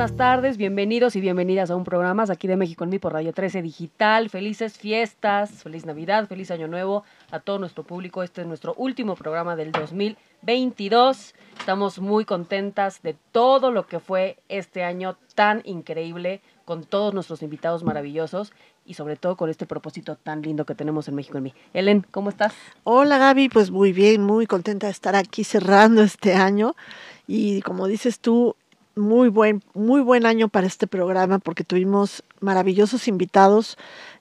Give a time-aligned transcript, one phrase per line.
[0.00, 3.34] buenas tardes, bienvenidos y bienvenidas a un programa aquí de México en mí por Radio
[3.34, 4.30] 13 Digital.
[4.30, 8.22] Felices fiestas, feliz Navidad, feliz Año Nuevo a todo nuestro público.
[8.22, 11.34] Este es nuestro último programa del 2022.
[11.58, 17.42] Estamos muy contentas de todo lo que fue este año tan increíble con todos nuestros
[17.42, 18.54] invitados maravillosos
[18.84, 21.54] y sobre todo con este propósito tan lindo que tenemos en México en mí.
[21.74, 22.54] Ellen, ¿cómo estás?
[22.84, 26.74] Hola Gaby, pues muy bien, muy contenta de estar aquí cerrando este año
[27.26, 28.56] y como dices tú,
[28.96, 33.78] muy buen, muy buen año para este programa porque tuvimos maravillosos invitados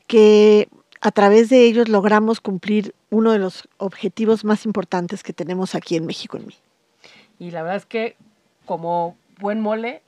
[0.08, 0.70] que
[1.02, 5.96] a través de ellos logramos cumplir uno de los objetivos más importantes que tenemos aquí
[5.96, 6.56] en México en mí.
[7.40, 8.18] Y la verdad es que
[8.66, 10.04] como buen mole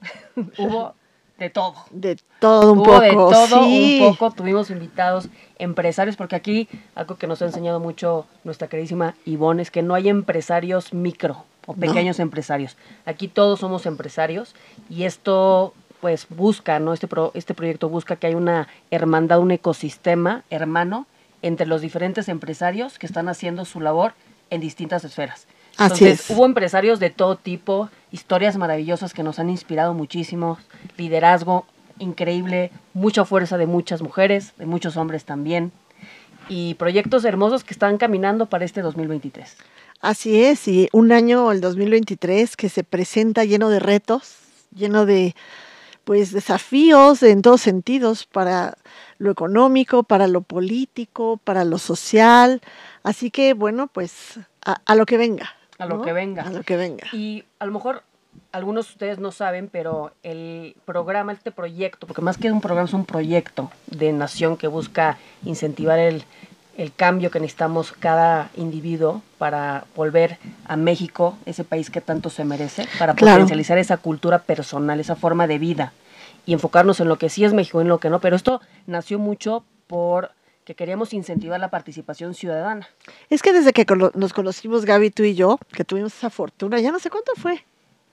[0.58, 0.94] hubo
[1.42, 1.74] de todo.
[1.90, 3.00] De todo un poco.
[3.00, 4.30] De todo un poco.
[4.30, 5.28] Tuvimos invitados
[5.58, 9.94] empresarios, porque aquí algo que nos ha enseñado mucho nuestra queridísima Ivonne es que no
[9.94, 12.76] hay empresarios micro o pequeños empresarios.
[13.06, 14.54] Aquí todos somos empresarios
[14.88, 16.92] y esto pues busca, ¿no?
[16.92, 21.06] Este, este proyecto busca que haya una hermandad, un ecosistema hermano
[21.42, 24.14] entre los diferentes empresarios que están haciendo su labor
[24.50, 25.46] en distintas esferas.
[25.76, 26.28] Así es.
[26.30, 30.58] Hubo empresarios de todo tipo, historias maravillosas que nos han inspirado muchísimo,
[30.96, 31.66] liderazgo
[31.98, 35.72] increíble, mucha fuerza de muchas mujeres, de muchos hombres también,
[36.48, 39.56] y proyectos hermosos que están caminando para este 2023.
[40.00, 44.36] Así es, y un año, el 2023, que se presenta lleno de retos,
[44.74, 45.34] lleno de
[46.04, 48.76] pues desafíos en todos sentidos para
[49.18, 52.60] lo económico, para lo político, para lo social.
[53.04, 55.54] Así que bueno, pues a, lo que venga.
[55.82, 56.42] A lo que venga.
[56.42, 57.06] A lo que venga.
[57.12, 58.02] Y a lo mejor
[58.50, 62.88] algunos de ustedes no saben, pero el programa, este proyecto, porque más que un programa
[62.88, 66.24] es un proyecto de nación que busca incentivar el,
[66.76, 72.44] el cambio que necesitamos cada individuo para volver a México, ese país que tanto se
[72.44, 75.92] merece, para potencializar esa cultura personal, esa forma de vida
[76.46, 78.20] y enfocarnos en lo que sí es México y en lo que no.
[78.20, 80.30] Pero esto nació mucho por
[80.64, 82.88] que queríamos incentivar la participación ciudadana.
[83.30, 83.84] Es que desde que
[84.14, 87.64] nos conocimos Gaby, tú y yo, que tuvimos esa fortuna, ya no sé cuánto fue,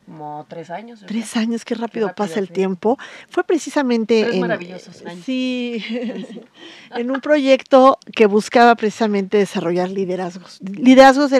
[0.10, 1.04] como tres años.
[1.06, 2.98] Tres años, qué rápido, pasa el tiempo.
[3.30, 5.84] Fue precisamente en, maravillosos Sí,
[6.96, 11.32] en un proyecto que buscaba precisamente desarrollar liderazgos, liderazgos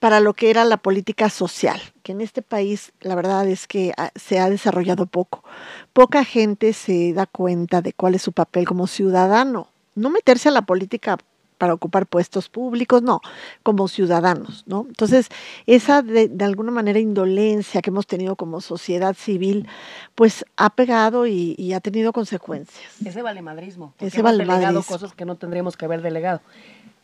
[0.00, 3.92] para lo que era la política social, que en este país la verdad es que
[4.16, 5.44] se ha desarrollado poco.
[5.92, 9.68] Poca gente se da cuenta de cuál es su papel como ciudadano.
[9.94, 11.18] No meterse a la política
[11.60, 13.20] para ocupar puestos públicos, no,
[13.62, 14.86] como ciudadanos, ¿no?
[14.88, 15.28] Entonces,
[15.66, 19.68] esa de, alguna manera indolencia que hemos tenido como sociedad civil,
[20.14, 22.90] pues ha pegado y, ha tenido consecuencias.
[23.04, 23.92] Ese valemadrismo.
[24.00, 26.40] Ese hemos delegado cosas que no tendríamos que haber delegado.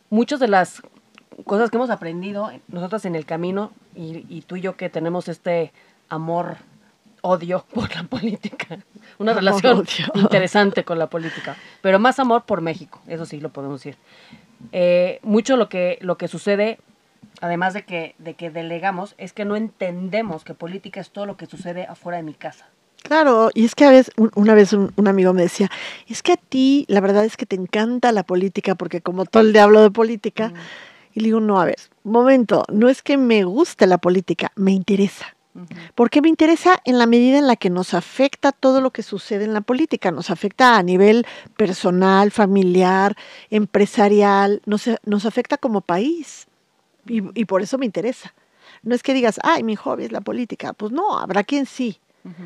[0.09, 0.81] Muchas de las
[1.45, 5.27] cosas que hemos aprendido nosotros en el camino y, y tú y yo que tenemos
[5.27, 5.71] este
[6.09, 6.57] amor
[7.27, 8.79] odio por la política.
[9.17, 11.55] Una relación interesante con la política.
[11.81, 13.97] Pero más amor por México, eso sí lo podemos decir.
[14.71, 16.79] Eh, mucho lo que, lo que sucede,
[17.41, 21.37] además de que, de que delegamos, es que no entendemos que política es todo lo
[21.37, 22.67] que sucede afuera de mi casa.
[23.03, 25.69] Claro, y es que a veces, una vez un, amigo me decía,
[26.07, 29.43] es que a ti la verdad es que te encanta la política, porque como todo
[29.43, 30.53] el día hablo de política, mm.
[31.13, 34.71] y le digo, no, a ver, momento, no es que me guste la política, me
[34.71, 35.36] interesa.
[35.95, 39.45] Porque me interesa en la medida en la que nos afecta todo lo que sucede
[39.45, 41.25] en la política, nos afecta a nivel
[41.55, 43.15] personal, familiar,
[43.49, 46.47] empresarial, nos, nos afecta como país.
[47.07, 48.33] Y, por eso me interesa.
[48.83, 50.73] No es que digas, ay, mi hobby es la política.
[50.73, 51.99] Pues no, habrá quien sí.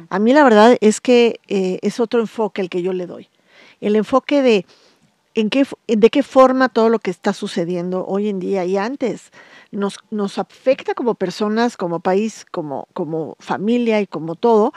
[0.10, 3.30] A mí la verdad es que eh, es otro enfoque el que yo le doy.
[3.80, 4.68] El enfoque de
[5.34, 9.31] en qué, de qué forma todo lo que está sucediendo hoy en día y antes
[9.72, 14.74] nos, nos afecta como personas, como país, como, como familia y como todo,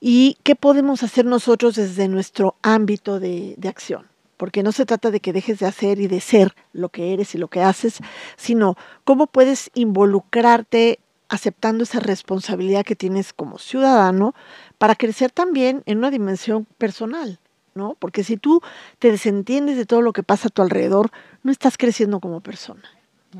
[0.00, 4.06] y qué podemos hacer nosotros desde nuestro ámbito de, de acción
[4.36, 7.32] porque no se trata de que dejes de hacer y de ser lo que eres
[7.36, 8.00] y lo que haces,
[8.36, 10.98] sino cómo puedes involucrarte
[11.28, 14.34] aceptando esa responsabilidad que tienes como ciudadano
[14.78, 17.38] para crecer también en una dimensión personal,
[17.74, 17.96] ¿no?
[17.98, 18.60] Porque si tú
[18.98, 21.10] te desentiendes de todo lo que pasa a tu alrededor,
[21.42, 22.82] no estás creciendo como persona.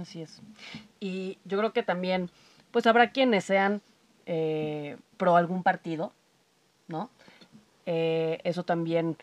[0.00, 0.40] Así es.
[1.00, 2.30] Y yo creo que también,
[2.70, 3.82] pues habrá quienes sean
[4.26, 6.12] eh, pro algún partido,
[6.88, 7.10] ¿no?
[7.86, 9.16] Eh, eso también,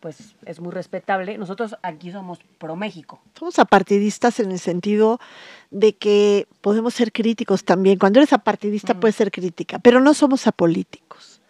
[0.00, 1.36] pues, es muy respetable.
[1.36, 3.20] Nosotros aquí somos pro México.
[3.38, 5.18] Somos apartidistas en el sentido
[5.70, 7.98] de que podemos ser críticos también.
[7.98, 11.40] Cuando eres apartidista puedes ser crítica, pero no somos apolíticos.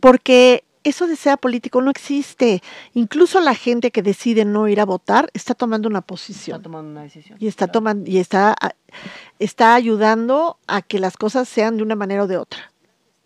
[0.00, 2.62] Porque eso de ser político no existe.
[2.94, 6.56] Incluso la gente que decide no ir a votar está tomando una posición.
[6.56, 7.38] Está tomando una decisión.
[7.40, 8.56] Y está tomando, y está
[9.38, 12.72] está ayudando a que las cosas sean de una manera o de otra.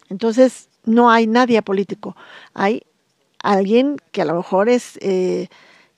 [0.08, 2.16] Entonces, no hay nadie político.
[2.54, 2.82] Hay
[3.42, 5.48] alguien que a lo mejor es, eh,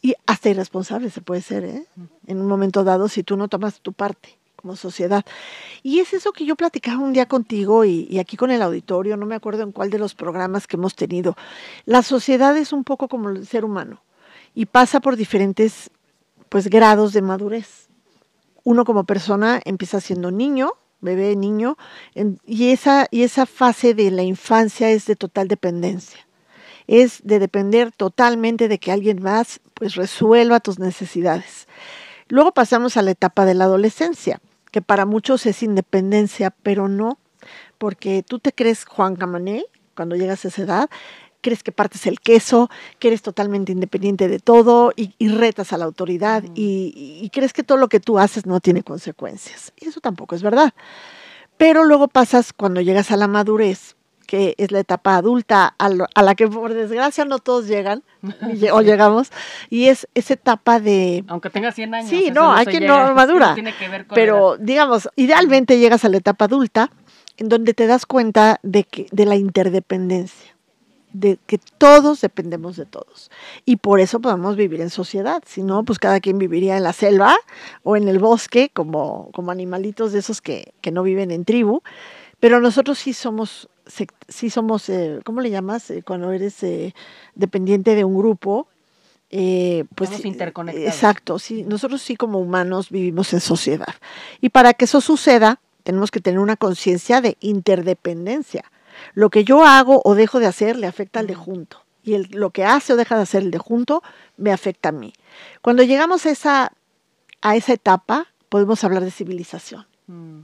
[0.00, 1.86] y hasta irresponsable se puede ser, ¿eh?
[2.26, 5.24] en un momento dado, si tú no tomas tu parte como sociedad.
[5.82, 9.24] Y es eso que yo platicaba un día contigo y, aquí con el auditorio, no
[9.24, 11.36] me acuerdo en cuál de los programas que hemos tenido.
[11.84, 14.02] La sociedad es un poco como el ser humano
[14.54, 15.90] y pasa por diferentes
[16.48, 17.88] pues grados de madurez.
[18.64, 21.76] Uno como persona empieza siendo niño, bebé, niño,
[22.44, 26.26] y, esa, y esa fase de la infancia es de total dependencia.
[26.88, 31.68] Es de depender totalmente de que alguien más pues resuelva tus necesidades.
[32.28, 34.40] Luego pasamos a la etapa de la adolescencia,
[34.70, 37.18] que para muchos es independencia, pero no,
[37.78, 40.90] porque tú te crees Juan Camané cuando llegas a esa edad
[41.40, 42.68] crees que partes el queso,
[42.98, 47.62] que eres totalmente independiente de todo y, retas a la autoridad y, y, crees que
[47.62, 49.72] todo lo que tú haces no tiene consecuencias.
[49.76, 50.74] Y eso tampoco es verdad.
[51.56, 53.96] Pero luego pasas cuando llegas a la madurez,
[54.28, 58.02] que es la etapa adulta a, la que por desgracia no todos llegan
[58.72, 59.32] o llegamos,
[59.70, 61.24] y es esa etapa de...
[61.28, 62.10] Aunque tengas 100 años.
[62.10, 63.56] Sí, no, hay quien no madura.
[64.14, 66.90] pero digamos, idealmente llegas a la etapa adulta
[67.38, 70.54] en donde te das cuenta de, que, de la interdependencia
[71.14, 73.30] de que todos dependemos de todos.
[73.64, 75.42] Y por eso podemos vivir en sociedad.
[75.46, 77.34] Si no, pues cada quien viviría en la selva
[77.82, 81.80] o en el bosque, como, como animalitos de esos que, que no viven en tribu.
[82.40, 83.68] Pero nosotros sí somos,
[84.28, 85.90] sí somos eh, ¿cómo le llamas?
[85.90, 86.94] Eh, cuando eres eh,
[87.34, 88.68] dependiente de un grupo.
[89.28, 90.88] pues Estamos interconectados.
[90.88, 93.94] Exacto, sí, nosotros sí como humanos vivimos en sociedad.
[94.40, 98.64] Y para que eso suceda, tenemos que tener una conciencia de interdependencia
[99.14, 101.82] lo que yo hago o dejo de hacer le afecta al de junto.
[102.02, 104.02] Y el, lo que hace o deja de hacer el de junto
[104.36, 105.12] me afecta a mí.
[105.62, 106.72] Cuando llegamos a esa,
[107.42, 109.86] a esa etapa, podemos hablar de civilización.
[110.06, 110.40] Mm.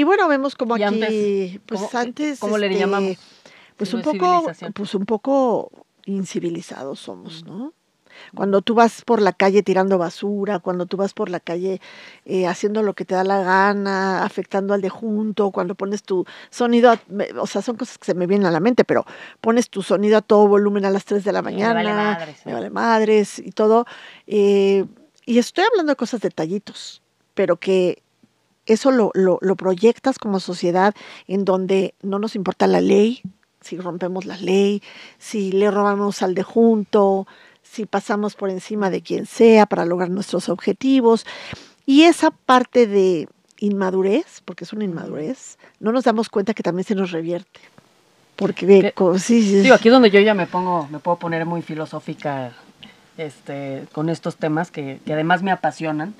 [0.00, 3.18] Y bueno, vemos como aquí, pues antes, ¿cómo le este, llamamos?
[3.76, 5.70] Pues un poco, pues un poco
[6.06, 7.74] incivilizados somos, ¿no?
[8.34, 11.82] Cuando tú vas por la calle tirando basura, cuando tú vas por la calle
[12.24, 16.24] eh, haciendo lo que te da la gana, afectando al de junto, cuando pones tu
[16.48, 16.94] sonido,
[17.38, 19.04] o sea, son cosas que se me vienen a la mente, pero
[19.42, 22.46] pones tu sonido a todo volumen a las 3 de la mañana, me vale madres,
[22.46, 23.84] me vale madres y todo.
[24.26, 24.86] Eh,
[25.26, 27.02] y estoy hablando de cosas detallitos,
[27.34, 28.02] pero que
[28.72, 30.94] eso lo, lo, lo proyectas como sociedad
[31.26, 33.22] en donde no nos importa la ley,
[33.60, 34.82] si rompemos la ley,
[35.18, 37.26] si le robamos al de junto,
[37.62, 41.26] si pasamos por encima de quien sea para lograr nuestros objetivos.
[41.86, 43.28] Y esa parte de
[43.58, 47.60] inmadurez, porque es una inmadurez, no nos damos cuenta que también se nos revierte.
[48.36, 51.60] Porque sí, sí, Digo, aquí es donde yo ya me pongo, me puedo poner muy
[51.60, 52.52] filosófica
[53.18, 56.14] este, con estos temas que, que además me apasionan.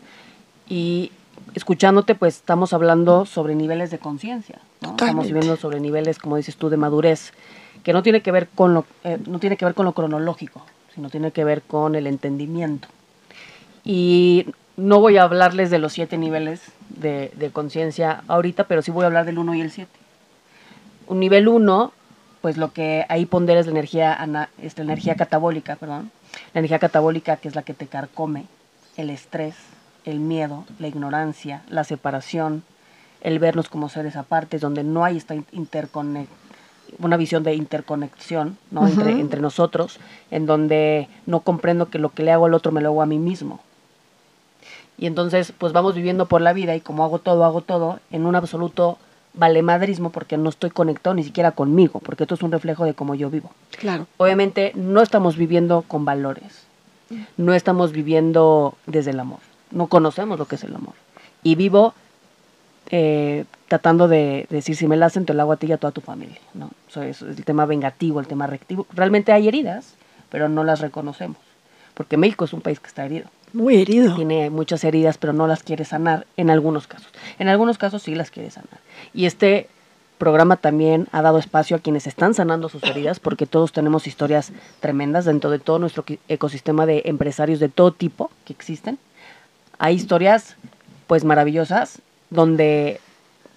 [0.69, 1.13] Y
[1.55, 4.91] escuchándote, pues estamos hablando sobre niveles de conciencia, ¿no?
[4.91, 7.33] Estamos viviendo sobre niveles, como dices tú, de madurez,
[7.83, 10.63] que no tiene que ver con lo, eh, no tiene que ver con lo cronológico,
[10.95, 12.89] sino tiene que ver con el entendimiento.
[13.85, 14.47] Y
[14.77, 19.07] no voy a hablarles de los siete niveles de, conciencia ahorita, pero sí voy a
[19.07, 19.91] hablar del 1 y el 7.
[21.07, 21.93] Un nivel 1,
[22.41, 26.11] pues lo que ahí pondera es la energía, esta energía catabólica, perdón.
[26.55, 28.47] La energía catabólica que es la que te carcome,
[28.97, 29.55] el estrés,
[30.05, 32.63] el miedo, la ignorancia, la separación,
[33.21, 36.41] el vernos como seres apartes, donde no hay esta interconexión
[36.99, 38.87] una visión de interconexión ¿no?
[38.87, 42.81] entre, entre nosotros, en donde no comprendo que lo que le hago al otro me
[42.81, 43.61] lo hago a mí mismo.
[44.99, 48.27] Y entonces, pues vamos viviendo por la vida y como hago todo, hago todo, en
[48.27, 48.99] un absoluto
[49.33, 53.15] valemadrismo porque no estoy conectado ni siquiera conmigo, porque esto es un reflejo de cómo
[53.15, 53.51] yo vivo.
[53.79, 54.07] Claro.
[54.19, 56.65] Obviamente no estamos viviendo con valores,
[57.37, 60.95] no estamos viviendo desde el amor, no conocemos lo que es el amor.
[61.43, 61.95] Y vivo
[62.91, 65.79] eh, tratando de, decir si me la hacen te lo hago a ti y a
[65.79, 66.71] toda tu familia, ¿no?
[66.89, 68.87] Eso es el tema vengativo, el tema reactivo.
[68.93, 69.95] Realmente hay heridas,
[70.29, 71.39] pero no las reconocemos,
[71.95, 73.29] porque México es un país que está herido.
[73.53, 74.15] Muy herido.
[74.17, 77.09] Tiene muchas heridas, pero no las quiere sanar en algunos casos.
[77.39, 78.79] En algunos casos sí las quiere sanar.
[79.13, 79.69] Y este
[80.19, 84.53] programa también ha dado espacio a quienes están sanando sus heridas, porque todos tenemos historias
[84.81, 88.99] tremendas dentro de todo nuestro ecosistema de empresarios de todo tipo que existen.
[89.83, 90.57] Hay historias
[91.07, 93.01] pues maravillosas donde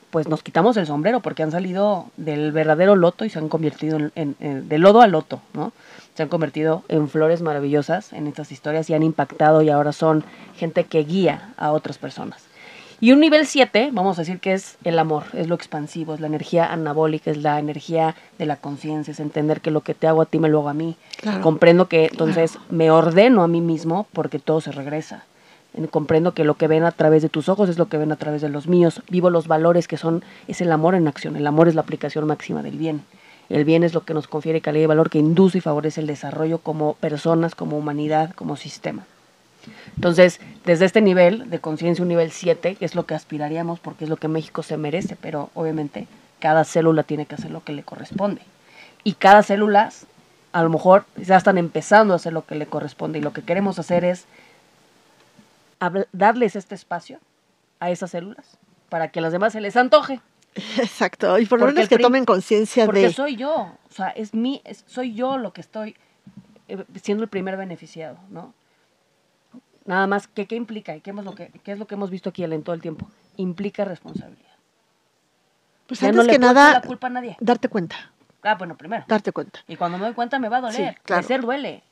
[0.09, 3.97] pues nos quitamos el sombrero porque han salido del verdadero loto y se han convertido
[4.15, 5.73] en, en, de lodo a loto, ¿no?
[6.15, 10.23] Se han convertido en flores maravillosas en estas historias y han impactado y ahora son
[10.55, 12.45] gente que guía a otras personas.
[13.01, 16.21] Y un nivel 7, vamos a decir que es el amor, es lo expansivo, es
[16.21, 20.07] la energía anabólica, es la energía de la conciencia, es entender que lo que te
[20.07, 20.95] hago a ti me lo hago a mí.
[21.41, 25.25] Comprendo que entonces me ordeno a mí mismo porque todo se regresa
[25.89, 28.15] comprendo que lo que ven a través de tus ojos es lo que ven a
[28.15, 29.01] través de los míos.
[29.09, 31.35] Vivo los valores que son, es el amor en acción.
[31.35, 33.03] El amor es la aplicación máxima del bien.
[33.49, 36.07] El bien es lo que nos confiere calidad y valor que induce y favorece el
[36.07, 39.05] desarrollo como personas, como humanidad, como sistema.
[39.95, 44.05] Entonces, desde este nivel de conciencia, un nivel 7, que es lo que aspiraríamos porque
[44.05, 46.07] es lo que México se merece, pero obviamente
[46.39, 48.41] cada célula tiene que hacer lo que le corresponde.
[49.03, 49.91] Y cada célula,
[50.51, 53.19] a lo mejor, ya están empezando a hacer lo que le corresponde.
[53.19, 54.25] Y lo que queremos hacer es
[56.11, 57.19] darles este espacio
[57.79, 58.57] a esas células
[58.89, 60.21] para que a las demás se les antoje.
[60.77, 62.87] Exacto, y por lo menos que tomen conciencia de...
[62.87, 65.95] Porque soy yo, o sea, es mi, soy yo lo que estoy
[66.67, 68.53] eh, siendo el primer beneficiado, ¿no?
[69.85, 70.95] Nada más, ¿qué, qué implica?
[70.95, 72.81] ¿Y qué, es lo que, qué es lo que hemos visto aquí en todo el
[72.81, 73.09] tiempo?
[73.35, 74.53] Implica responsabilidad.
[75.87, 76.81] Pues antes que nada,
[77.39, 77.95] darte cuenta.
[78.43, 79.03] Ah, bueno, primero.
[79.07, 79.59] Darte cuenta.
[79.67, 80.97] Y cuando me doy cuenta me va a doler.
[81.05, 81.83] Sí, duele.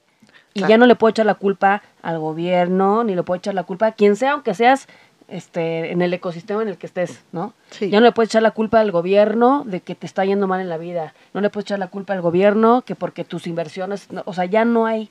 [0.53, 3.63] Y ya no le puedo echar la culpa al gobierno, ni le puedo echar la
[3.63, 4.87] culpa a quien sea, aunque seas
[5.29, 7.53] este, en el ecosistema en el que estés, ¿no?
[7.79, 10.59] Ya no le puedes echar la culpa al gobierno de que te está yendo mal
[10.59, 11.13] en la vida.
[11.33, 14.65] No le puedes echar la culpa al gobierno que porque tus inversiones, o sea, ya
[14.65, 15.09] no hay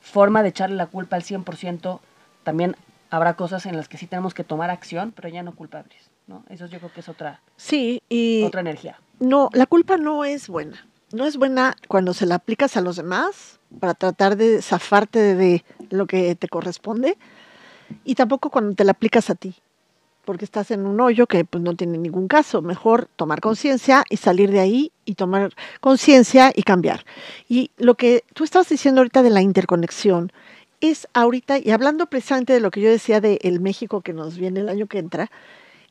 [0.00, 1.98] forma de echarle la culpa al 100%.
[2.44, 2.76] También
[3.10, 6.44] habrá cosas en las que sí tenemos que tomar acción, pero ya no culpables, ¿no?
[6.48, 8.98] Eso yo creo que es otra, sí, y otra energía.
[9.18, 10.86] No, la culpa no es buena.
[11.12, 15.64] No es buena cuando se la aplicas a los demás para tratar de zafarte de,
[15.90, 17.18] lo que te corresponde
[18.04, 19.54] y tampoco cuando te la aplicas a ti,
[20.24, 22.62] porque estás en un hoyo que pues, no tiene ningún caso.
[22.62, 27.04] Mejor tomar conciencia y salir de ahí y tomar conciencia y cambiar.
[27.46, 30.32] Y lo que tú estabas diciendo ahorita de la interconexión
[30.80, 34.38] es ahorita, y hablando precisamente de lo que yo decía de el México que nos
[34.38, 35.30] viene el año que entra,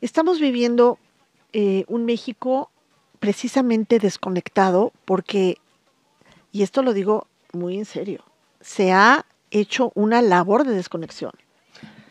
[0.01, 0.97] estamos viviendo
[1.53, 2.71] eh, un México
[3.21, 5.59] precisamente desconectado porque,
[6.51, 8.23] y esto lo digo muy en serio,
[8.61, 11.31] se ha hecho una labor de desconexión.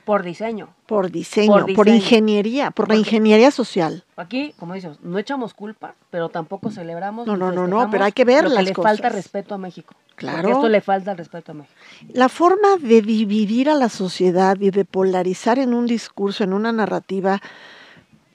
[0.05, 0.69] Por diseño.
[0.87, 4.05] Por diseño, por, ingeniería, por la ingeniería social.
[4.17, 7.27] Aquí, como dices, no echamos culpa, pero tampoco celebramos.
[7.27, 9.95] No, no, no, no, pero hay que ver las le falta respeto a México.
[10.15, 10.51] Claro.
[10.51, 11.75] esto le falta respeto a México.
[12.13, 16.73] La forma de dividir a la sociedad y de polarizar en un discurso, en una
[16.73, 17.41] narrativa,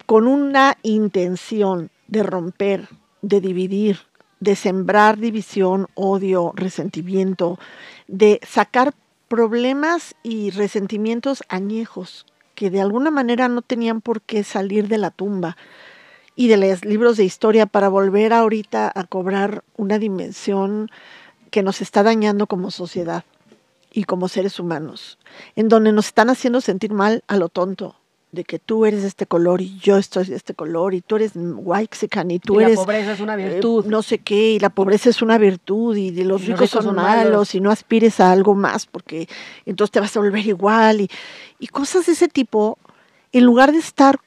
[0.06, 2.90] con una intención de romper,
[3.22, 4.00] de dividir,
[4.40, 7.58] de sembrar división, odio, resentimiento,
[8.08, 8.94] de sacar
[9.28, 15.12] problemas y resentimientos añejos que de alguna manera no tenían por qué salir de la
[15.12, 15.58] tumba
[16.36, 20.90] y de los libros de historia para volver ahorita a cobrar una dimensión
[21.52, 23.24] que nos está dañando como sociedad
[23.92, 25.18] y como seres humanos,
[25.56, 27.96] en donde nos están haciendo sentir mal a lo tonto,
[28.36, 31.16] de que tú eres de este color y yo estoy de este color y tú
[31.16, 32.78] eres whitexican y tú eres...
[32.78, 33.86] la pobreza es una eh, virtud.
[33.86, 37.62] no sé qué, y la pobreza es una virtud y los, ricos, son, malos, y
[37.62, 39.28] no aspires a algo más porque
[39.66, 41.10] entonces te vas a volver igual y,
[41.60, 42.78] y cosas de ese tipo,
[43.32, 44.20] en lugar de estar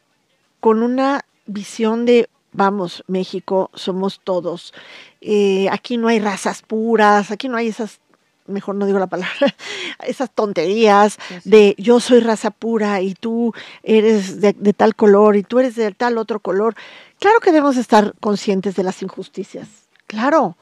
[0.61, 4.75] con una visión de, vamos, México, somos todos,
[5.21, 8.00] eh, aquí no hay razas puras, aquí no hay esas
[8.49, 9.55] mejor no digo la palabra,
[10.07, 13.52] esas tonterías de yo soy raza pura y tú
[13.83, 16.75] eres de, tal color y tú eres de tal otro color.
[17.19, 19.69] Claro que debemos estar conscientes de las injusticias,
[20.07, 20.57] claro,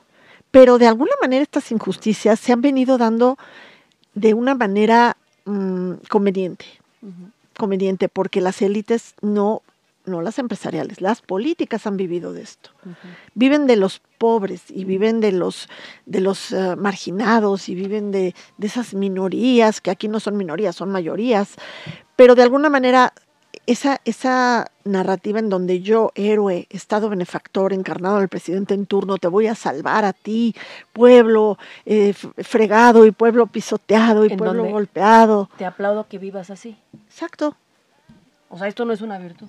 [0.50, 3.38] pero de alguna manera estas injusticias se han venido dando
[4.14, 6.66] de una manera mm, conveniente,
[7.56, 9.62] conveniente, porque las élites no
[10.06, 12.70] no las empresariales, las políticas han vivido de esto.
[13.34, 15.68] Viven de los pobres y viven de los,
[16.06, 20.76] de los eh, marginados y viven de, de, esas minorías, que aquí no son minorías,
[20.76, 21.54] son mayorías,
[22.16, 23.12] pero de alguna manera
[23.66, 29.28] esa, esa narrativa en donde yo, héroe, Estado benefactor, encarnado el presidente en turno, te
[29.28, 30.54] voy a salvar a ti,
[30.92, 35.50] pueblo eh, fregado y pueblo pisoteado y pueblo golpeado.
[35.56, 36.76] Te aplaudo que vivas así.
[37.06, 37.56] Exacto.
[38.48, 39.48] O sea, esto no es una virtud.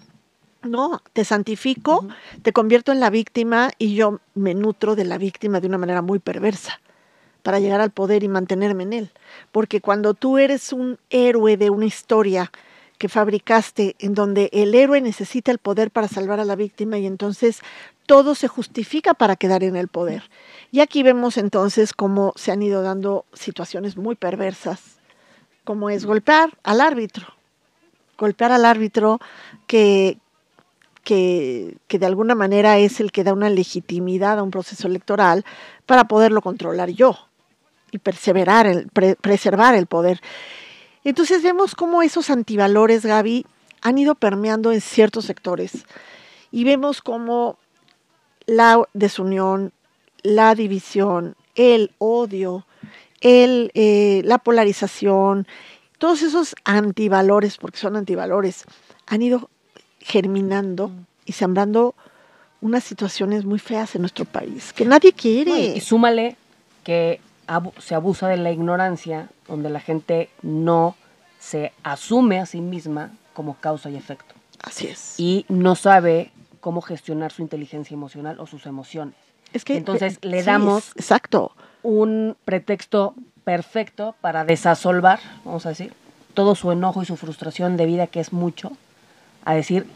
[0.64, 2.08] No, te santifico,
[2.42, 6.02] te convierto en la víctima y yo me nutro de la víctima de una manera
[6.02, 6.82] muy perversa
[7.44, 9.12] para llegar al poder y mantenerme en él.
[9.52, 12.52] Porque cuando tú eres un héroe de una historia
[12.98, 17.06] que fabricaste en donde el héroe necesita el poder para salvar a la víctima y
[17.06, 17.62] entonces
[18.06, 20.24] todo se justifica para quedar en el poder.
[20.72, 24.98] Y aquí vemos entonces cómo se han ido dando situaciones muy perversas,
[25.64, 27.28] como es golpear al árbitro,
[28.18, 29.20] golpear al árbitro
[29.68, 30.18] que,
[31.08, 35.46] que, de alguna manera es el que da una legitimidad a un proceso electoral
[35.86, 37.18] para poderlo controlar yo
[37.92, 38.90] y perseverar, el,
[39.22, 40.20] preservar el poder.
[41.06, 43.46] Entonces vemos cómo esos antivalores, Gaby,
[43.82, 45.86] han ido permeando en ciertos sectores
[46.52, 47.58] y vemos cómo
[48.46, 49.72] la desunión,
[50.24, 52.66] la división, el odio,
[53.22, 55.48] el, eh, la polarización,
[56.00, 58.66] todos esos antivalores, porque son antivalores,
[59.06, 59.50] han ido
[60.08, 60.90] germinando
[61.26, 61.94] y sembrando
[62.62, 65.76] unas situaciones muy feas en nuestro país, que nadie quiere.
[65.76, 66.38] y súmale
[66.84, 67.20] que
[67.80, 70.96] se abusa de la ignorancia, donde la gente no
[71.40, 74.34] se asume a sí misma como causa y efecto.
[74.64, 75.20] Así es.
[75.20, 79.16] Y no sabe cómo gestionar su inteligencia emocional o sus emociones.
[79.54, 81.52] Es que entonces le damos exacto.
[81.84, 85.94] un pretexto perfecto para desasolvar, vamos a decir,
[86.34, 88.72] todo su enojo y su frustración de vida, que es mucho,
[89.48, 89.88] a decir,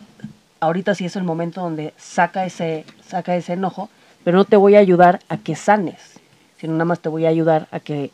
[0.62, 3.90] ahorita sí es el momento donde saca ese, saca ese enojo,
[4.24, 6.22] pero no te voy a ayudar a que sanes,
[6.58, 8.12] sino nada más te voy a ayudar a que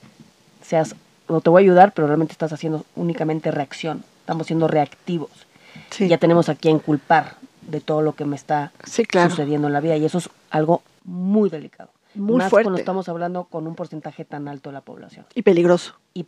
[0.64, 0.96] seas,
[1.30, 5.30] no te voy a ayudar, pero realmente estás haciendo únicamente reacción, estamos siendo reactivos.
[6.00, 9.96] Ya tenemos a quien culpar de todo lo que me está sucediendo en la vida
[9.96, 11.92] y eso es algo muy delicado.
[12.16, 12.64] Muy Más fuerte.
[12.64, 15.28] cuando estamos hablando con un porcentaje tan alto de la población.
[15.36, 15.94] Y peligroso.
[16.16, 16.26] Y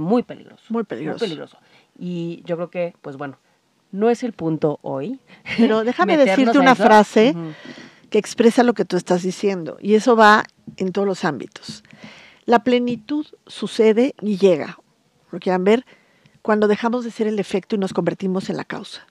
[0.00, 0.64] muy peligroso.
[0.70, 1.18] Muy peligroso.
[1.20, 1.58] Muy peligroso.
[1.96, 3.36] Y yo creo que, pues bueno,
[3.92, 5.20] no es el punto hoy.
[5.56, 7.34] Pero déjame decirte una frase
[8.10, 9.76] que expresa lo que tú estás diciendo.
[9.80, 10.44] Y eso va
[10.76, 11.82] en todos los ámbitos.
[12.44, 14.78] La plenitud sucede y llega.
[15.30, 15.84] Lo quieran ver
[16.42, 19.06] cuando dejamos de ser el efecto y nos convertimos en la causa.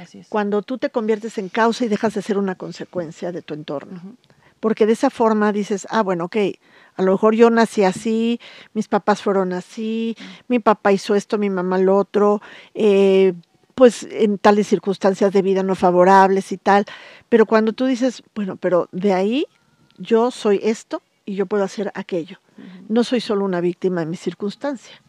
[0.00, 0.28] Así es.
[0.28, 4.16] Cuando tú te conviertes en causa y dejas de ser una consecuencia de tu entorno.
[4.60, 6.36] Porque de esa forma dices, ah, bueno, ok,
[6.96, 8.40] a lo mejor yo nací así,
[8.72, 10.16] mis papás fueron así,
[10.48, 12.40] mi papá hizo esto, mi mamá lo otro,
[12.74, 13.34] eh,
[13.74, 16.84] pues en tales circunstancias de vida no favorables y tal.
[17.28, 19.46] Pero cuando tú dices, bueno, pero de ahí
[19.98, 22.40] yo soy esto y yo puedo hacer aquello.
[22.88, 25.02] No soy solo una víctima de mi circunstancia.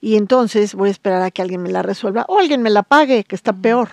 [0.00, 2.82] Y entonces voy a esperar a que alguien me la resuelva o alguien me la
[2.82, 3.88] pague, que está peor.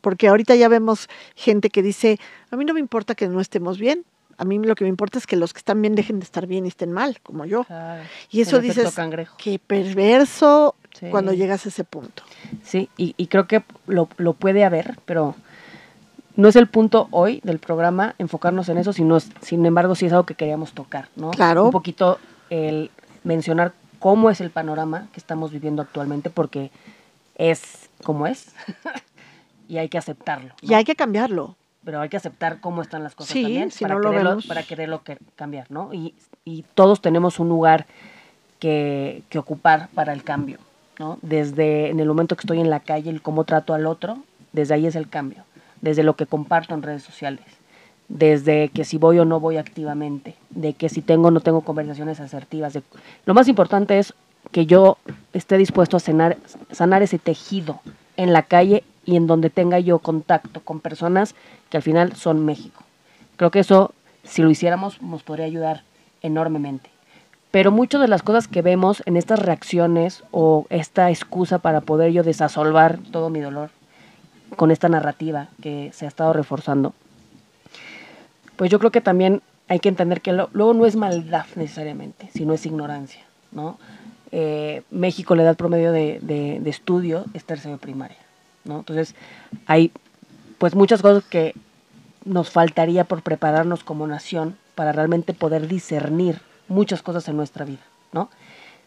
[0.00, 2.18] Porque ahorita ya vemos gente que dice,
[2.50, 4.04] a mí no me importa que no estemos bien,
[4.36, 6.46] a mí lo que me importa es que los que están bien dejen de estar
[6.46, 7.66] bien y estén mal, como yo.
[8.30, 8.94] y eso dices,
[9.38, 10.74] qué perverso
[11.10, 12.22] cuando llegas a ese punto.
[12.62, 15.34] Sí, y, y creo que lo, lo, puede haber, pero
[16.36, 20.12] no es el punto hoy del programa enfocarnos en eso, sino, sin embargo, sí es
[20.12, 21.30] algo que queríamos tocar, ¿no?
[21.30, 21.64] Claro.
[21.64, 22.18] Un poquito
[22.50, 22.90] el
[23.22, 26.70] mencionar cómo es el panorama que estamos viviendo actualmente, porque
[27.36, 28.52] es como es
[29.68, 30.54] y hay que aceptarlo.
[30.60, 31.56] Y hay que cambiarlo.
[31.84, 34.40] Pero hay que aceptar cómo están las cosas sí, también si para, no quererlo, lo
[34.42, 35.02] para quererlo
[35.36, 35.92] cambiar, ¿no?
[35.92, 37.86] Y, y todos tenemos un lugar
[38.58, 40.58] que, que, ocupar para el cambio,
[40.98, 41.18] ¿no?
[41.22, 44.18] Desde en el momento que estoy en la calle, el cómo trato al otro,
[44.52, 45.44] desde ahí es el cambio.
[45.82, 47.44] Desde lo que comparto en redes sociales,
[48.08, 51.62] desde que si voy o no voy activamente, de que si tengo o no tengo
[51.62, 52.72] conversaciones asertivas.
[52.72, 52.82] De,
[53.26, 54.14] lo más importante es
[54.50, 54.98] que yo
[55.32, 56.36] esté dispuesto a sanar,
[56.70, 57.80] sanar ese tejido
[58.16, 61.34] en la calle y en donde tenga yo contacto con personas
[61.76, 62.82] al final son México.
[63.36, 65.82] Creo que eso, si lo hiciéramos, nos podría ayudar
[66.22, 66.90] enormemente.
[67.50, 72.12] Pero muchas de las cosas que vemos en estas reacciones o esta excusa para poder
[72.12, 73.70] yo desasolvar todo mi dolor
[74.56, 76.94] con esta narrativa que se ha estado reforzando,
[78.56, 82.54] pues yo creo que también hay que entender que luego no es maldad necesariamente, sino
[82.54, 83.78] es ignorancia, ¿no?
[84.32, 88.18] Eh, México, la edad promedio de estudio es tercero de primaria,
[88.64, 88.78] ¿no?
[88.78, 89.14] Entonces,
[89.66, 89.92] hay
[90.64, 91.52] pues muchas cosas que
[92.24, 97.82] nos faltaría por prepararnos como nación para realmente poder discernir muchas cosas en nuestra vida,
[98.12, 98.30] ¿no?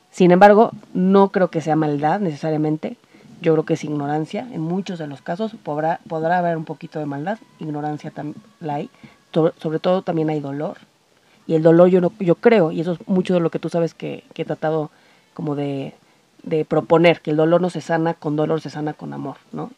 [0.10, 2.98] Sin embargo, no creo que sea maldad necesariamente,
[3.42, 6.98] yo creo que es ignorancia, en muchos de los casos podrá, podrá haber un poquito
[6.98, 8.12] de maldad, ignorancia
[8.60, 8.90] la hay,
[9.32, 10.78] sobre todo también hay dolor,
[11.46, 13.70] y el dolor yo, no, yo creo, y eso es mucho de lo que tú
[13.70, 14.90] sabes que, que he tratado
[15.36, 15.94] como de,
[16.42, 19.70] de, proponer, que el dolor no se sana con dolor, se sana con amor, ¿no?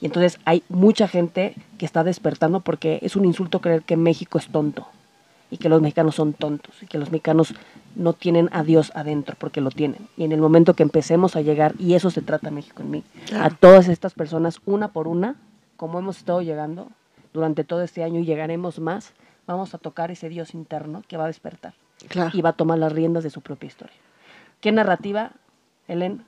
[0.00, 4.38] Y entonces hay mucha gente que está despertando porque es un insulto creer que México
[4.38, 4.86] es tonto
[5.50, 7.54] y que los mexicanos son tontos y que los mexicanos
[7.96, 10.08] no tienen a Dios adentro porque lo tienen.
[10.16, 13.04] Y en el momento que empecemos a llegar, y eso se trata México en mí,
[13.26, 13.44] claro.
[13.44, 15.36] a todas estas personas una por una,
[15.76, 16.88] como hemos estado llegando
[17.32, 19.12] durante todo este año y llegaremos más,
[19.46, 21.74] vamos a tocar ese Dios interno que va a despertar
[22.08, 22.30] claro.
[22.34, 23.96] y va a tomar las riendas de su propia historia.
[24.60, 25.32] ¿Qué narrativa,
[25.86, 26.24] Helen,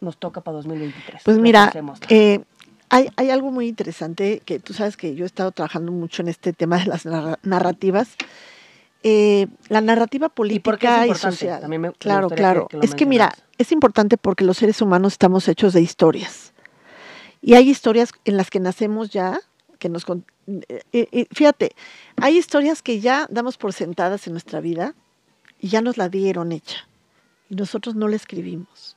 [0.00, 1.22] nos toca para 2023?
[1.24, 1.72] Pues mira,
[2.08, 2.42] eh,
[2.90, 6.28] hay, hay, algo muy interesante que tú sabes que yo he estado trabajando mucho en
[6.28, 7.06] este tema de las
[7.42, 8.16] narrativas.
[9.02, 11.66] Eh, la narrativa política y, y social.
[11.68, 12.68] Me, claro, claro.
[12.68, 16.52] Que, que es que mira, es importante porque los seres humanos estamos hechos de historias.
[17.42, 19.40] Y hay historias en las que nacemos ya,
[19.78, 20.04] que nos...
[20.46, 21.74] Eh, eh, fíjate,
[22.16, 24.94] hay historias que ya damos por sentadas en nuestra vida
[25.58, 26.88] y ya nos la dieron hecha.
[27.48, 28.96] Y nosotros no la escribimos.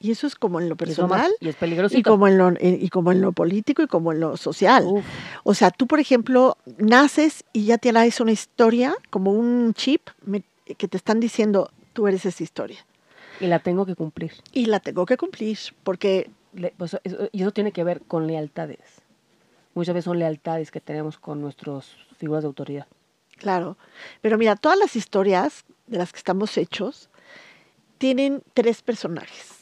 [0.00, 2.88] Y eso es como en lo personal y, es peligroso y como en lo y
[2.88, 4.84] como en lo político y como en lo social.
[4.86, 5.04] Uf.
[5.44, 10.08] O sea, tú por ejemplo naces y ya te traes una historia como un chip
[10.76, 12.86] que te están diciendo tú eres esa historia.
[13.40, 14.32] Y la tengo que cumplir.
[14.52, 16.30] Y la tengo que cumplir, porque...
[16.76, 16.96] Pues,
[17.32, 19.02] y eso tiene que ver con lealtades.
[19.74, 22.86] Muchas veces son lealtades que tenemos con nuestras figuras de autoridad.
[23.36, 23.76] Claro,
[24.20, 27.10] pero mira, todas las historias de las que estamos hechos
[27.98, 29.57] tienen tres personajes.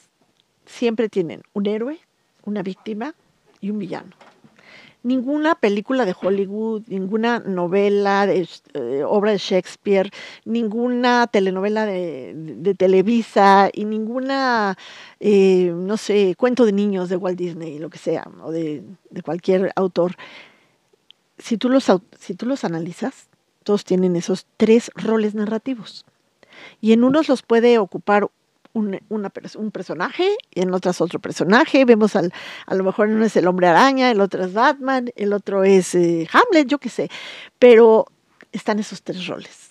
[0.67, 1.99] Siempre tienen un héroe,
[2.45, 3.15] una víctima
[3.61, 4.17] y un villano
[5.07, 10.11] ninguna película de Hollywood, ninguna novela, de, eh, obra de Shakespeare,
[10.45, 14.77] ninguna telenovela de, Televisa y ninguna,
[15.21, 18.83] eh, no sé, cuento de niños de Walt Disney, lo que sea, o de,
[19.25, 20.17] cualquier autor.
[21.39, 21.87] Si tú, los,
[22.19, 23.29] si tú los analizas,
[23.63, 26.05] todos tienen esos tres roles narrativos.
[26.81, 28.29] Y en unos los puede ocupar
[28.77, 31.85] un, un personaje y en otras otro personaje.
[31.87, 32.33] Vemos al,
[32.67, 35.95] a lo mejor uno es el hombre araña, el otro es Batman, el otro es
[35.95, 37.11] eh, Hamlet, yo qué sé.
[37.59, 38.07] Pero
[38.53, 39.71] están esos tres roles.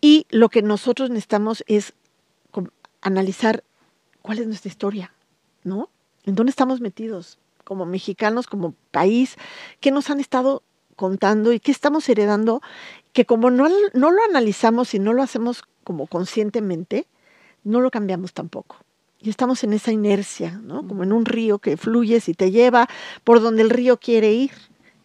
[0.00, 1.92] Y lo que nosotros necesitamos es
[3.00, 3.62] analizar
[4.22, 5.12] cuál es nuestra historia,
[5.62, 5.88] ¿no?
[6.24, 9.36] ¿En dónde estamos metidos como mexicanos, como país?
[9.78, 10.62] ¿Qué nos han estado
[10.96, 12.60] contando y qué estamos heredando?
[13.12, 17.06] Que como no, no lo analizamos y no lo hacemos como conscientemente,
[17.64, 18.76] no lo cambiamos tampoco.
[19.20, 20.86] Y estamos en esa inercia, ¿no?
[20.86, 22.88] Como en un río que fluye y te lleva
[23.22, 24.52] por donde el río quiere ir.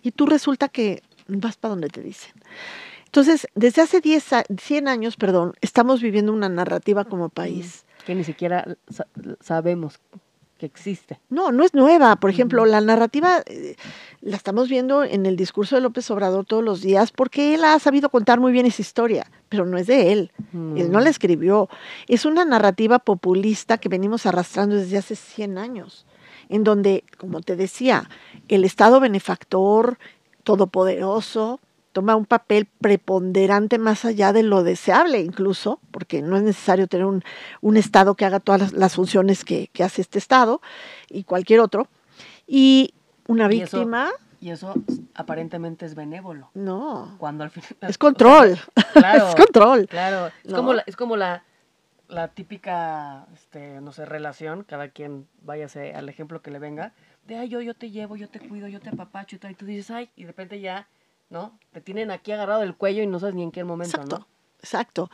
[0.02, 2.34] Y tú resulta que vas para donde te dicen.
[3.06, 4.26] Entonces, desde hace 10,
[4.58, 7.86] 100 años, perdón, estamos viviendo una narrativa como país.
[8.06, 8.78] Que ni siquiera
[9.42, 10.00] sabemos
[10.58, 11.20] que existe.
[11.30, 12.16] No, no es nueva.
[12.16, 13.76] Por ejemplo, la narrativa eh,
[14.22, 17.78] la estamos viendo en el discurso de López Obrador todos los días porque él ha
[17.80, 20.32] sabido contar muy bien esa historia, pero no es de él.
[20.54, 21.70] Él no la escribió.
[22.08, 26.06] Es una narrativa populista que venimos arrastrando desde hace 100 años,
[26.50, 28.10] en donde, como te decía,
[28.48, 29.98] el Estado benefactor,
[30.44, 31.60] todopoderoso,
[31.96, 37.06] toma un papel preponderante más allá de lo deseable incluso, porque no es necesario tener
[37.06, 37.24] un,
[37.62, 40.62] un Estado que haga todas las, funciones que, que, hace este Estado
[41.10, 41.88] y cualquier otro.
[42.46, 42.94] Y
[43.28, 44.12] una víctima...
[44.42, 44.74] Y eso,
[45.14, 46.52] aparentemente es benévolo.
[46.54, 47.16] No.
[47.18, 47.70] Cuando al final...
[47.88, 48.60] Es control.
[48.92, 49.88] claro, es control.
[49.88, 50.34] Claro.
[50.44, 51.46] Es como la, es como la,
[52.10, 56.92] la típica, este, no sé, relación, cada quien váyase al ejemplo que le venga,
[57.26, 59.56] de, ay, yo, yo te llevo, yo te cuido, yo te apapacho y tal, y
[59.56, 60.90] tú dices, ay, y de repente ya
[61.30, 61.58] ¿no?
[61.72, 64.28] Te tienen aquí agarrado el cuello y no sabes ni en qué momento, exacto, ¿no?
[64.60, 65.12] Exacto.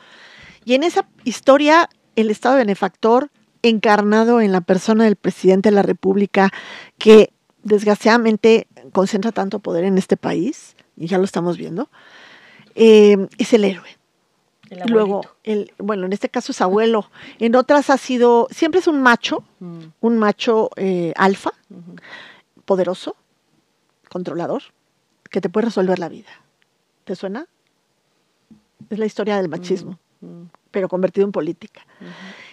[0.64, 3.30] Y en esa historia, el Estado benefactor
[3.62, 6.50] encarnado en la persona del presidente de la República,
[6.98, 11.88] que desgraciadamente concentra tanto poder en este país, y ya lo estamos viendo,
[12.74, 13.88] eh, es el héroe.
[14.86, 17.10] Luego, el, bueno, en este caso es abuelo.
[17.38, 19.80] En otras ha sido, siempre es un macho, mm.
[20.00, 21.52] un macho eh, alfa,
[22.64, 23.16] poderoso,
[24.08, 24.62] controlador,
[25.32, 26.30] que te puede resolver la vida.
[27.04, 27.48] ¿Te suena?
[28.90, 29.98] Es la historia del machismo,
[30.70, 31.84] pero convertido en política.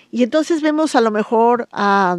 [0.10, 2.18] Y entonces vemos a lo mejor a...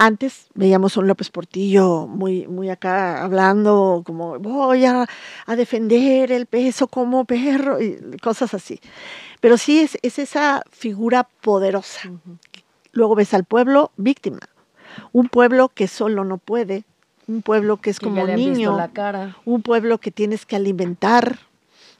[0.00, 5.08] Antes veíamos a un López Portillo muy, muy acá hablando como voy a,
[5.56, 8.78] defender el peso como perro y cosas así.
[9.40, 12.12] Pero sí es, es esa figura poderosa.
[12.92, 14.38] Luego ves al pueblo víctima,
[15.10, 16.84] un pueblo que solo no puede,
[17.28, 19.36] un pueblo que es como niño, la cara.
[19.44, 21.38] un pueblo que tienes que alimentar,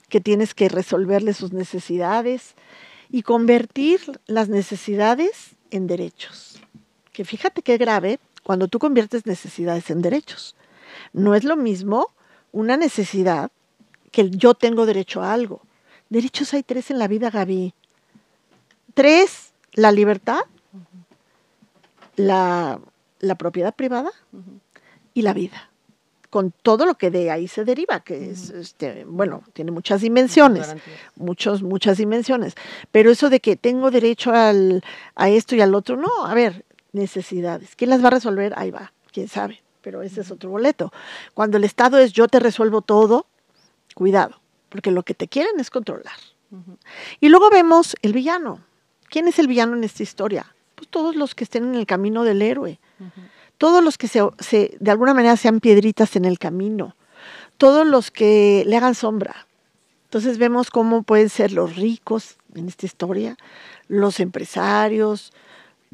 [0.08, 2.54] que tienes que resolverle sus necesidades
[3.10, 6.60] y convertir las necesidades en derechos.
[7.12, 10.56] Que fíjate qué grave cuando tú conviertes necesidades en derechos.
[11.12, 12.08] No es lo mismo
[12.50, 13.50] una necesidad
[14.10, 15.60] que yo tengo derecho a algo.
[16.08, 17.74] Derechos hay tres en la vida, Gaby.
[18.94, 20.40] Tres, la libertad,
[22.16, 22.80] la,
[23.38, 24.10] propiedad privada
[25.18, 25.70] y la vida,
[26.30, 30.76] con todo lo que de ahí se deriva, que es, este, bueno, tiene muchas dimensiones,
[31.16, 32.54] muchos, muchas dimensiones,
[32.92, 34.84] pero eso de que tengo derecho al,
[35.16, 38.52] a esto y al otro, no, a ver, necesidades, ¿quién las va a resolver?
[38.56, 40.92] Ahí va, quién sabe, pero ese es otro boleto.
[41.34, 43.26] Cuando el Estado es yo te resuelvo todo,
[43.94, 46.16] cuidado, porque lo que te quieren es controlar.
[47.18, 48.60] Y luego vemos el villano.
[49.10, 50.54] ¿Quién es el villano en esta historia?
[50.76, 52.78] Pues todos los que estén en el camino del héroe
[53.58, 56.94] todos los que se, de alguna manera sean piedritas en el camino,
[57.58, 59.46] todos los que le hagan sombra.
[60.04, 63.36] Entonces vemos cómo pueden ser los ricos en esta historia,
[63.88, 65.32] los empresarios,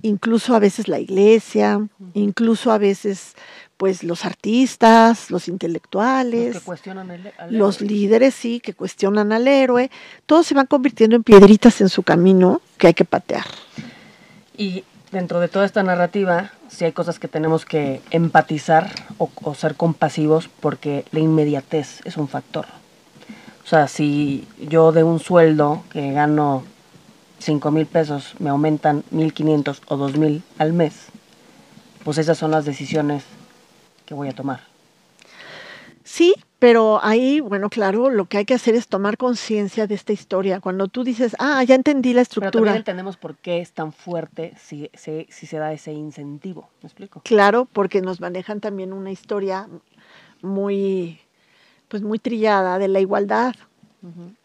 [0.02, 3.34] incluso a veces la iglesia, incluso a veces
[3.76, 6.62] pues los artistas, los intelectuales,
[7.50, 9.90] los líderes, sí, que cuestionan al héroe,
[10.26, 13.44] todos se van convirtiendo en piedritas en su camino que hay que patear.
[14.56, 19.76] Y dentro de toda esta narrativa, sí hay cosas que tenemos que empatizar o, ser
[19.76, 22.66] compasivos porque la inmediatez es un factor.
[23.64, 26.64] O sea, si yo de un sueldo que gano
[27.38, 30.94] 5 mil pesos me aumentan 1.500 o 2.000 al mes,
[32.02, 33.22] pues esas son las decisiones
[34.06, 34.60] que voy a tomar.
[36.02, 40.14] Sí, pero ahí, bueno, claro, lo que hay que hacer es tomar conciencia de esta
[40.14, 40.60] historia.
[40.60, 42.52] Cuando tú dices, ah, ya entendí la estructura.
[42.52, 46.70] Pero también entendemos por qué es tan fuerte si, si, se da ese incentivo.
[46.80, 47.20] ¿Me explico?
[47.22, 49.68] Claro, porque nos manejan también una historia
[50.40, 51.20] muy,
[51.88, 53.54] pues muy trillada de la igualdad.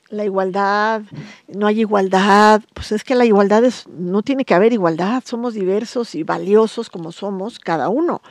[0.09, 1.03] La igualdad,
[1.47, 5.53] no hay igualdad, pues es que la igualdad es, no tiene que haber igualdad, somos
[5.53, 8.21] diversos y valiosos como somos cada uno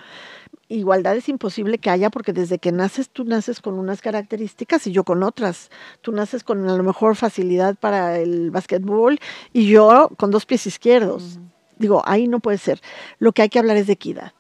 [0.69, 4.93] igualdad es imposible que haya porque desde que naces tú naces con unas características y
[4.93, 5.71] yo con otras.
[6.01, 9.19] Tú naces con a lo mejor facilidad para el básquetbol
[9.53, 11.39] y yo con dos pies izquierdos.
[11.79, 12.81] Digo, ahí no puede ser.
[13.19, 14.33] Lo que hay que hablar es de equidad.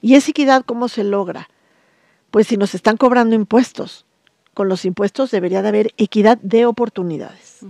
[0.00, 1.48] ¿Y esa equidad cómo se logra?
[2.30, 4.06] Pues si nos están cobrando impuestos,
[4.54, 7.60] con los impuestos debería de haber equidad de oportunidades,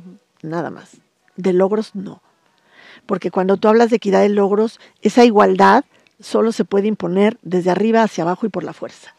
[0.42, 0.98] nada más.
[1.36, 2.22] De logros no.
[3.06, 5.84] Porque cuando tú hablas de equidad de logros, esa igualdad
[6.22, 9.14] solo se puede imponer desde arriba hacia abajo y por la fuerza.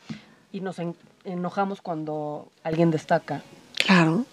[0.51, 0.77] Y nos
[1.25, 3.41] enojamos cuando alguien destaca.
[3.85, 4.25] Claro.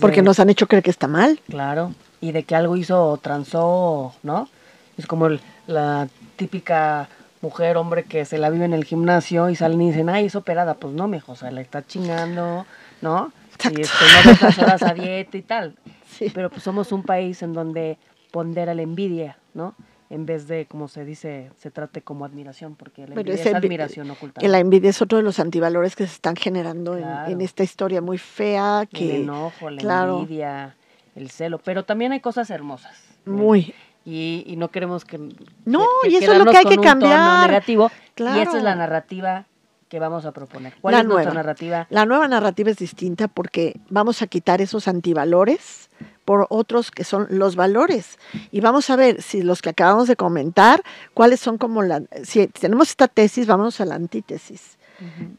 [0.00, 1.40] porque nos han hecho creer que está mal.
[1.48, 1.92] Claro.
[2.20, 4.48] Y de que algo hizo o transó, ¿no?
[4.96, 5.28] Es como
[5.66, 7.08] la típica
[7.42, 10.34] mujer, hombre, que se la vive en el gimnasio y salen y dicen, ay, es
[10.34, 10.74] operada.
[10.74, 12.66] Pues no, mijo, o sea, le está chingando,
[13.02, 13.32] ¿no?
[13.64, 15.76] Y este, no dos horas a dieta y tal.
[16.10, 16.30] Sí.
[16.32, 17.98] Pero pues somos un país en donde
[18.30, 19.74] pondera la envidia, ¿no?
[20.10, 24.10] En vez de, como se dice, se trate como admiración, porque la envidia es admiración
[24.10, 24.46] oculta.
[24.46, 28.18] La envidia es otro de los antivalores que se están generando en, esta historia muy
[28.18, 28.86] fea.
[28.90, 30.76] Que, el enojo, la envidia,
[31.14, 32.92] el celo, pero también hay cosas hermosas.
[32.92, 33.30] ¿eh?
[33.30, 33.74] Muy.
[34.04, 35.18] Y, no queremos que...
[35.64, 37.48] No, y eso es lo que hay que cambiar.
[37.48, 39.46] negativo, Y esa es la narrativa
[39.88, 40.74] que vamos a proponer.
[40.80, 41.32] ¿Cuál es nueva.
[41.32, 41.86] narrativa?
[41.88, 45.88] La nueva narrativa es distinta porque vamos a quitar esos antivalores
[46.24, 48.18] por otros que son los valores.
[48.50, 50.82] Y vamos a ver si los que acabamos de comentar,
[51.12, 54.78] cuáles son como la, si tenemos esta tesis, vamos a la antítesis.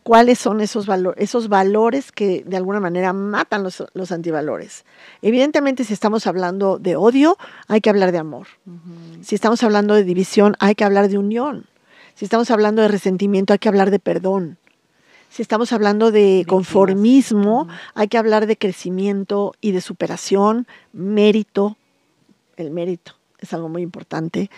[0.03, 4.85] ¿Cuáles son esos, valores esos valores que de alguna manera matan los, los, antivalores?
[5.21, 8.47] Evidentemente, si estamos hablando de odio, hay que hablar de amor.
[9.21, 11.67] Si estamos hablando de división, hay que hablar de unión.
[12.15, 14.57] Si estamos hablando de resentimiento, hay que hablar de perdón.
[15.35, 21.75] Si estamos hablando de conformismo, hay que hablar de crecimiento y de superación, mérito,
[22.55, 24.49] el mérito es algo muy importante.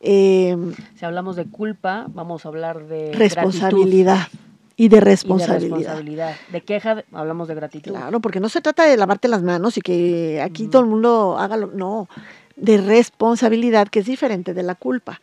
[0.00, 4.26] Em, si hablamos de culpa, vamos a hablar de responsabilidad.
[4.74, 5.70] Y de responsabilidad.
[5.70, 6.34] de responsabilidad.
[6.50, 7.92] De queja, hablamos de gratitud.
[7.92, 11.38] Claro, porque no se trata de lavarte las manos y que aquí todo el mundo
[11.38, 11.68] haga lo.
[11.68, 12.08] No,
[12.56, 15.20] de responsabilidad, que es diferente de la culpa.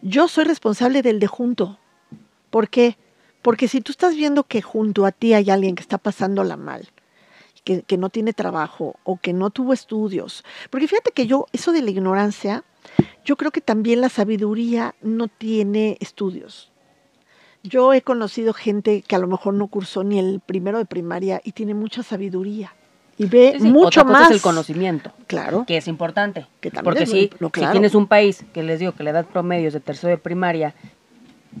[0.00, 1.76] Yo soy responsable del de junto.
[2.50, 2.96] ¿Por qué?
[3.44, 6.88] Porque si tú estás viendo que junto a ti hay alguien que está pasándola mal,
[7.62, 11.70] que, que, no tiene trabajo o que no tuvo estudios, porque fíjate que yo, eso
[11.72, 12.64] de la ignorancia,
[13.22, 16.72] yo creo que también la sabiduría no tiene estudios.
[17.62, 21.42] Yo he conocido gente que a lo mejor no cursó ni el primero de primaria
[21.44, 22.72] y tiene mucha sabiduría
[23.16, 24.30] y ve mucho más.
[24.30, 25.12] el conocimiento.
[25.26, 25.64] Claro.
[25.66, 26.46] Que es importante.
[26.82, 30.10] porque si, si tienes un país que les digo que le da promedios de tercero
[30.10, 30.74] de primaria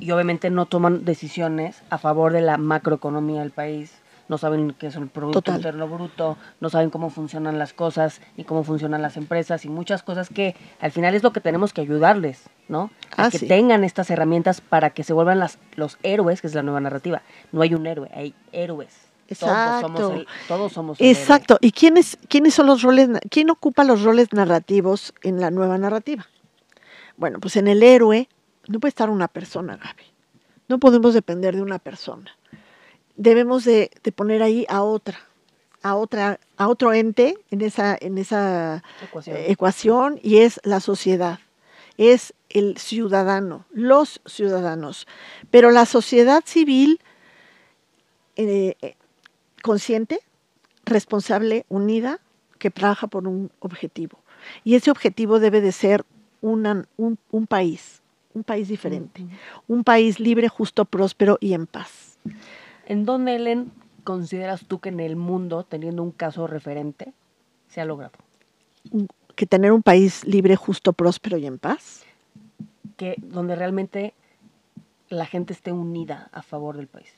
[0.00, 3.92] y obviamente no toman decisiones a favor de la macroeconomía del país.
[4.26, 8.44] No saben qué es el Producto Interno Bruto, no saben cómo funcionan las cosas y
[8.44, 11.82] cómo funcionan las empresas y muchas cosas que al final es lo que tenemos que
[11.82, 12.90] ayudarles, ¿no?
[13.16, 16.54] A ah, que tengan estas herramientas para que se vuelvan las, los héroes, que es
[16.54, 17.20] la nueva narrativa.
[17.52, 18.94] No hay un héroe, hay héroes.
[19.28, 19.88] Exacto.
[19.88, 21.58] Todos somos, todos somos Exacto.
[21.60, 26.26] ¿Y quiénes, quiénes son los roles, quién ocupa los roles narrativos en la nueva narrativa?
[27.16, 28.28] Bueno, pues en el héroe
[28.68, 30.04] no puede estar una persona, Gaby.
[30.68, 32.30] No podemos depender de una persona.
[33.16, 35.18] Debemos de, poner ahí a otra,
[35.82, 38.82] a otra, a otro ente en esa, en esa
[39.46, 40.18] ecuación.
[40.22, 41.38] y es la sociedad,
[41.96, 45.06] es el ciudadano, los ciudadanos.
[45.50, 47.00] Pero la sociedad civil
[48.36, 48.96] eh, eh,
[49.62, 50.20] consciente,
[50.84, 52.20] responsable, unida,
[52.58, 54.18] que trabaja por un objetivo.
[54.64, 56.04] Y ese objetivo debe de ser
[56.40, 58.02] un, un país,
[58.34, 59.24] un país diferente,
[59.66, 62.18] un país libre, justo, próspero y en paz.
[62.86, 67.12] ¿En dónde, Ellen, consideras tú que en el mundo, teniendo un caso referente,
[67.68, 68.12] se ha logrado?
[69.34, 72.04] Que tener un país libre, justo, próspero y en paz.
[72.96, 74.14] Que donde realmente
[75.08, 77.12] la gente esté unida a favor del país.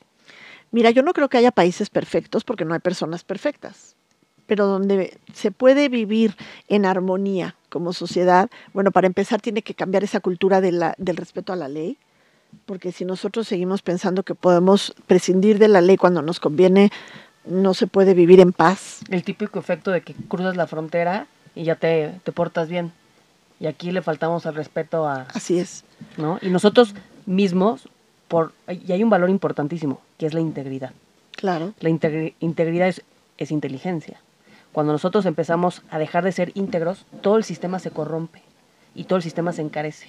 [0.71, 3.95] Mira, yo no creo que haya países perfectos porque no hay personas perfectas
[4.47, 6.35] pero donde se puede vivir
[6.67, 11.17] en armonía como sociedad, bueno, para empezar tiene que cambiar esa cultura de la, del
[11.17, 11.97] respeto a la ley,
[12.65, 16.91] porque si nosotros seguimos pensando que podemos prescindir de la ley cuando nos conviene,
[17.45, 19.01] no se puede vivir en paz.
[19.09, 22.91] El típico efecto de que cruzas la frontera y ya te, te portas bien.
[23.59, 25.27] Y aquí le faltamos al respeto a...
[25.33, 25.83] Así es.
[26.17, 26.39] ¿no?
[26.41, 26.93] Y nosotros
[27.25, 27.89] mismos,
[28.27, 30.91] por, y hay un valor importantísimo, que es la integridad.
[31.31, 31.73] Claro.
[31.79, 33.03] La integridad es,
[33.37, 34.19] es inteligencia.
[34.77, 38.43] Cuando nosotros empezamos a dejar de ser íntegros, todo el sistema se corrompe
[38.93, 40.05] y todo el sistema se encarece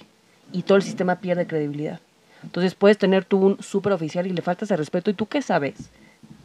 [0.53, 2.01] y todo el sistema pierde credibilidad.
[2.43, 5.41] Entonces puedes tener tú un super oficial y le faltas el respeto y tú qué
[5.41, 5.89] sabes?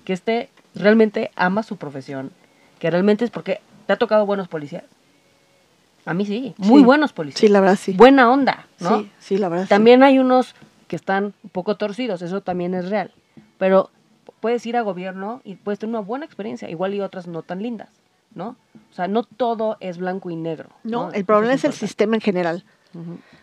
[0.06, 2.32] Que este realmente ama su profesión,
[2.78, 4.84] que realmente es porque te ha tocado buenos policías.
[6.06, 7.40] A mí sí, muy buenos policías.
[7.40, 7.92] Sí, la verdad sí.
[7.92, 9.00] Buena onda, ¿no?
[9.00, 10.54] Sí, sí, la verdad También hay unos
[10.88, 13.12] que están un poco torcidos, eso también es real.
[13.58, 13.90] Pero
[14.40, 17.62] puedes ir a gobierno y puedes tener una buena experiencia, igual y otras no tan
[17.62, 17.90] lindas,
[18.34, 18.56] ¿no?
[18.90, 20.70] O sea, no todo es blanco y negro.
[20.84, 22.64] No, el problema es, el sistema en general.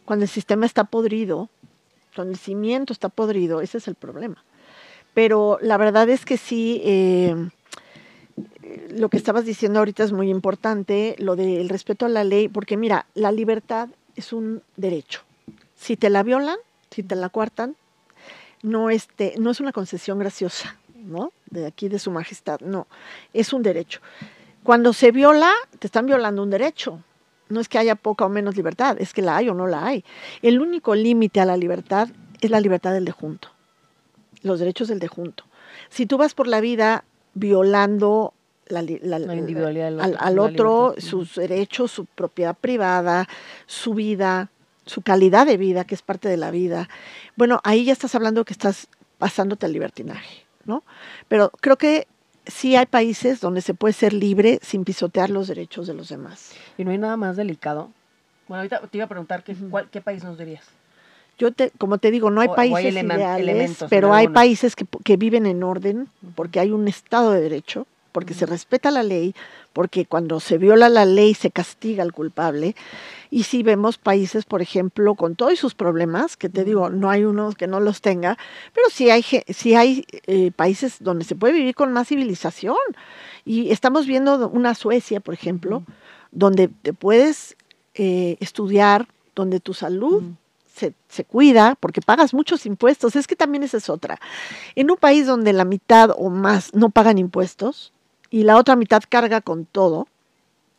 [0.05, 1.49] Cuando el sistema está podrido,
[2.15, 4.43] cuando el cimiento está podrido, ese es el problema.
[5.13, 7.35] Pero la verdad es que sí, eh,
[8.91, 12.77] lo que estabas diciendo ahorita es muy importante, lo del respeto a la ley, porque
[12.77, 15.21] mira, la libertad es un derecho.
[15.75, 16.57] Si te la violan,
[16.91, 17.75] si te la cuartan,
[18.63, 21.31] no, este, no es una concesión graciosa, ¿no?
[21.49, 22.87] De aquí de su majestad, no,
[23.33, 23.99] es un derecho.
[24.63, 27.03] Cuando se viola, te están violando un derecho.
[27.49, 29.85] No es que haya poca o menos libertad, es que la hay o no la
[29.85, 30.05] hay.
[30.41, 33.49] El único límite a la libertad es la libertad del de junto,
[34.41, 35.43] los derechos del de junto.
[35.89, 38.33] Si tú vas por la vida violando
[38.67, 43.27] la, individualidad al, otro, sus derechos, su propiedad privada,
[43.65, 44.49] su vida,
[44.85, 46.89] su calidad de vida, que es parte de la vida.
[47.35, 50.83] Bueno, ahí ya estás hablando que estás pasándote al libertinaje, ¿no?
[51.27, 52.07] Pero creo que
[52.45, 56.53] sí hay países donde se puede ser libre sin pisotear los derechos de los demás.
[56.77, 57.89] Y no hay nada más delicado.
[58.47, 59.55] Bueno, ahorita te iba a preguntar qué,
[59.91, 60.65] qué país nos dirías.
[61.37, 65.45] Yo te, como te digo, no hay países ideales, pero hay países que, que, viven
[65.45, 69.33] en orden porque hay un Estado de Derecho porque se respeta la ley,
[69.73, 72.75] porque cuando se viola la ley se castiga al culpable.
[73.29, 77.23] Y si vemos países, por ejemplo, con todos sus problemas, que te digo, no hay
[77.23, 78.37] unos que no los tenga,
[78.73, 82.75] pero sí hay, sí hay eh, países donde se puede vivir con más civilización.
[83.45, 85.83] Y estamos viendo una Suecia, por ejemplo,
[86.31, 87.55] donde te puedes
[87.93, 90.23] eh, estudiar, donde tu salud
[90.75, 93.15] se, se, cuida porque pagas muchos impuestos.
[93.15, 94.19] Es que también esa es otra.
[94.75, 97.93] En un país donde la mitad o más no pagan impuestos,
[98.31, 100.07] y la otra mitad carga con todo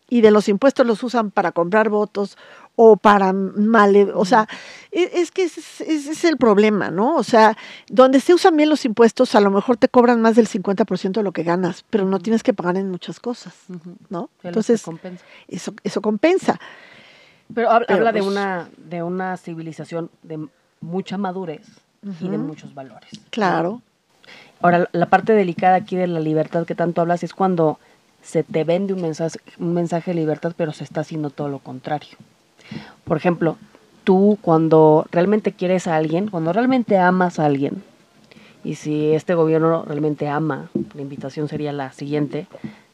[0.08, 2.36] y de los impuestos los usan para comprar votos
[2.74, 4.48] o para mal, o sea,
[4.90, 5.60] e, es, que ese,
[5.90, 7.16] es el problema, ¿no?
[7.16, 7.56] O sea,
[7.88, 11.22] donde se usan bien los impuestos, a lo mejor te cobran más del 50% de
[11.22, 13.54] lo que ganas, pero no tienes que pagar en muchas cosas,
[14.08, 14.30] ¿no?
[14.42, 14.82] Entonces,
[15.48, 16.58] eso eso compensa.
[17.54, 20.48] Pero habla, de pues una de una civilización de
[20.80, 21.66] mucha madurez
[22.20, 23.10] y de muchos valores.
[23.30, 23.82] Claro.
[24.62, 27.78] Ahora, la parte delicada aquí de la libertad que tanto hablas es cuando
[28.22, 31.58] se te vende un mensaje, un mensaje de libertad, pero se está haciendo todo lo
[31.58, 32.16] contrario.
[33.04, 33.56] Por ejemplo,
[34.04, 37.82] tú cuando realmente quieres a alguien, cuando realmente amas a alguien,
[38.64, 42.46] y si este gobierno realmente ama, la invitación sería la siguiente,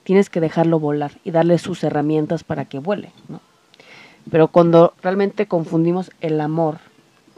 [0.05, 3.41] tienes que dejarlo volar y darle sus herramientas para que vuele, ¿no?
[4.31, 6.79] Pero cuando realmente confundimos el amor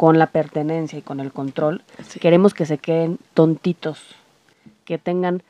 [0.01, 1.83] con la pertenencia y con el control,
[2.23, 4.17] queremos que se queden tontitos,
[4.87, 5.43] que tengan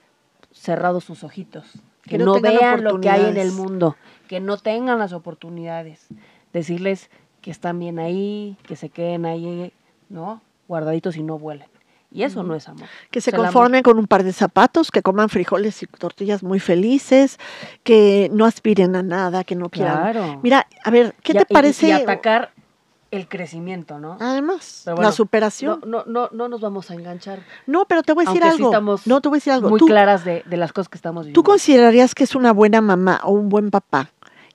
[0.52, 1.66] cerrados sus ojitos,
[2.02, 3.94] que, no, vean lo que hay en el mundo,
[4.26, 6.08] que no tengan las oportunidades,
[6.52, 7.10] decirles
[7.42, 9.72] que están bien ahí, que se queden ahí,
[10.08, 10.42] ¿no?
[10.66, 11.68] Guardaditos y no vuelen.
[12.10, 12.88] Y eso no es amor.
[13.12, 17.38] Que se conformen con un par de zapatos, que coman frijoles y tortillas muy felices,
[17.84, 20.40] que no aspiren a nada, que no quieran.
[20.42, 21.86] Mira, a ver, ¿qué te parece?
[21.86, 22.50] Y atacar
[23.10, 24.16] el crecimiento, ¿no?
[24.20, 25.80] Además, la superación.
[25.86, 27.40] No, no, no, nos vamos a enganchar.
[27.66, 28.70] No, pero te voy a decir algo.
[29.06, 29.70] no, te voy a decir algo.
[29.70, 31.40] Muy claras de, de, las cosas que estamos viviendo.
[31.40, 34.10] ¿Tú considerarías que es una buena mamá o un buen papá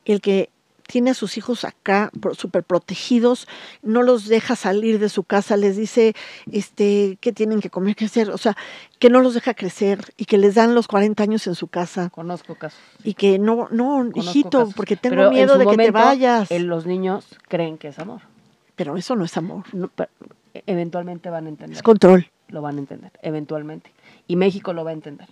[0.05, 0.49] el que
[0.87, 3.47] tiene a sus hijos acá súper protegidos,
[3.81, 6.13] no los deja salir de su casa, les dice
[6.51, 8.55] este qué tienen que comer, qué hacer, o sea,
[8.99, 12.09] que no los deja crecer y que les dan los 40 años en su casa.
[12.09, 12.79] Conozco casos.
[13.03, 16.51] Y que no, no, hijito, porque tengo miedo de que te vayas.
[16.51, 18.21] los niños creen que es amor.
[18.75, 19.63] Pero eso no es amor.
[20.53, 21.77] eventualmente van a entender.
[21.77, 22.29] Es control.
[22.47, 23.91] Lo van a entender, eventualmente.
[24.27, 25.27] Y México lo va a entender.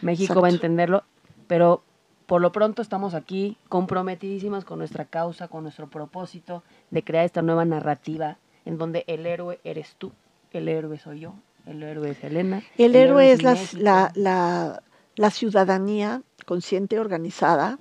[0.00, 1.04] México va a entenderlo,
[1.46, 1.82] pero
[2.26, 7.42] por lo pronto estamos aquí comprometidísimas con nuestra causa, con nuestro propósito de crear esta
[7.42, 10.12] nueva narrativa en donde el héroe eres tú,
[10.50, 11.34] el héroe soy yo,
[11.66, 12.62] el héroe es Elena.
[12.78, 14.82] El, héroe, es, la, la,
[15.14, 17.78] la, ciudadanía consciente, organizada,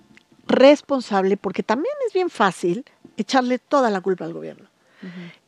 [0.47, 2.85] responsable, porque también es bien fácil
[3.17, 4.67] echarle toda la culpa al gobierno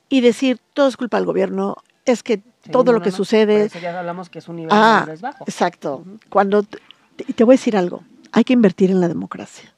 [0.10, 2.42] y decir todo es culpa del gobierno, es que
[2.72, 3.70] todo lo que sucede...
[3.82, 5.44] ya hablamos que es un nivel ah, bajo.
[5.46, 6.04] Exacto.
[6.30, 6.80] Cuando te,
[7.34, 9.74] te voy a decir algo, hay que invertir en la democracia.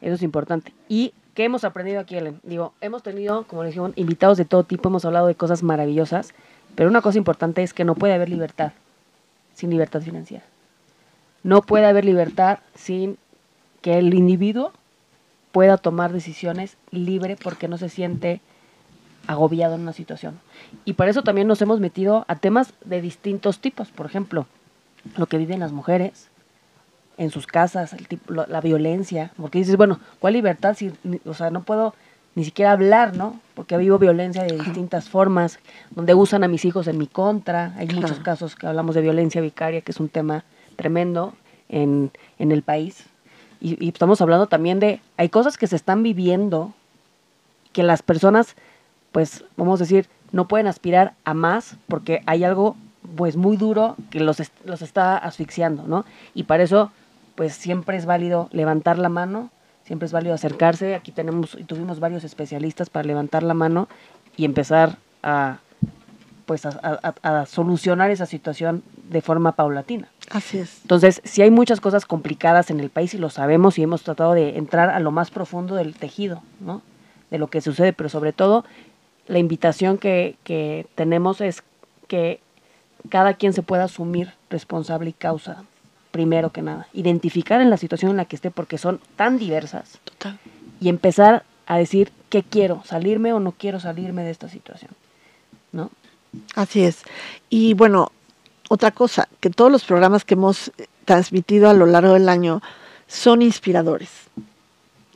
[0.00, 0.72] Eso es importante.
[0.88, 2.40] ¿Y qué hemos aprendido aquí, Ellen?
[2.42, 6.34] Digo, hemos tenido, como les dijimos, invitados de todo tipo, hemos hablado de cosas maravillosas,
[6.74, 8.72] pero una cosa importante es que no puede haber libertad
[9.54, 10.44] sin libertad financiera.
[11.42, 13.18] No puede haber libertad sin
[13.80, 14.72] que el individuo
[15.52, 18.40] pueda tomar decisiones libre porque no se siente
[19.26, 20.38] agobiado en una situación.
[20.84, 23.90] Y para eso también nos hemos metido a temas de distintos tipos.
[23.90, 24.46] Por ejemplo,
[25.16, 26.28] lo que viven las mujeres
[27.16, 29.32] en sus casas, el tipo, la violencia.
[29.36, 30.76] Porque dices, bueno, ¿cuál libertad?
[30.76, 30.92] Si,
[31.24, 31.94] o sea, no puedo
[32.34, 33.40] ni siquiera hablar, ¿no?
[33.54, 35.60] Porque vivo violencia de distintas formas,
[35.90, 37.72] donde usan a mis hijos en mi contra.
[37.76, 40.44] Hay muchos casos que hablamos de violencia vicaria, que es un tema
[40.76, 41.34] tremendo
[41.68, 43.04] en, en el país.
[43.60, 46.74] Y, y, estamos hablando también de, hay cosas que se están viviendo
[47.72, 48.56] que las personas,
[49.14, 52.74] pues, vamos a decir, no pueden aspirar a más porque hay algo,
[53.14, 56.04] pues, muy duro que los, los está asfixiando, ¿no?
[56.34, 56.90] Y para eso,
[57.36, 59.50] pues, siempre es válido levantar la mano,
[59.84, 60.96] siempre es válido acercarse.
[60.96, 63.88] Aquí tenemos y tuvimos varios especialistas para levantar la mano
[64.36, 65.58] y empezar a,
[66.44, 70.08] pues, a solucionar esa situación de forma paulatina.
[70.32, 70.80] Así es.
[70.82, 74.32] Entonces, si hay muchas cosas complicadas en el país y lo sabemos y hemos tratado
[74.32, 76.82] de entrar a lo más profundo del tejido, ¿no?
[77.30, 78.64] De lo que sucede, pero sobre todo
[79.26, 81.62] la invitación que, que tenemos es
[82.08, 82.40] que
[83.08, 85.64] cada quien se pueda asumir responsable y causa,
[86.10, 86.88] primero que nada.
[86.92, 89.98] Identificar en la situación en la que esté, porque son tan diversas.
[90.04, 90.38] Total.
[90.80, 94.90] Y empezar a decir qué quiero, salirme o no quiero salirme de esta situación,
[95.72, 95.90] ¿no?
[96.54, 97.02] Así es.
[97.48, 98.10] Y bueno,
[98.68, 100.72] otra cosa, que todos los programas que hemos
[101.04, 102.60] transmitido a lo largo del año
[103.06, 104.10] son inspiradores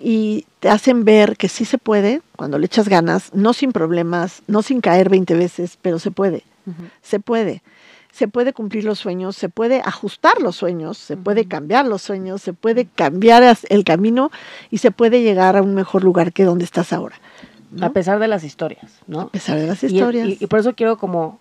[0.01, 4.43] y te hacen ver que sí se puede cuando le echas ganas, no sin problemas,
[4.47, 6.45] no sin caer 20 veces, pero se puede,
[7.03, 7.63] se puede.
[8.11, 12.43] Se puede cumplir los sueños, se puede ajustar los sueños, se puede cambiar los sueños,
[12.43, 14.31] se puede cambiar el camino
[14.71, 17.17] y se puede llegar a un mejor lugar que donde estás ahora.
[17.81, 19.21] A pesar de las historias, ¿no?
[19.21, 20.41] A pesar de las historias.
[20.41, 21.39] y por eso quiero como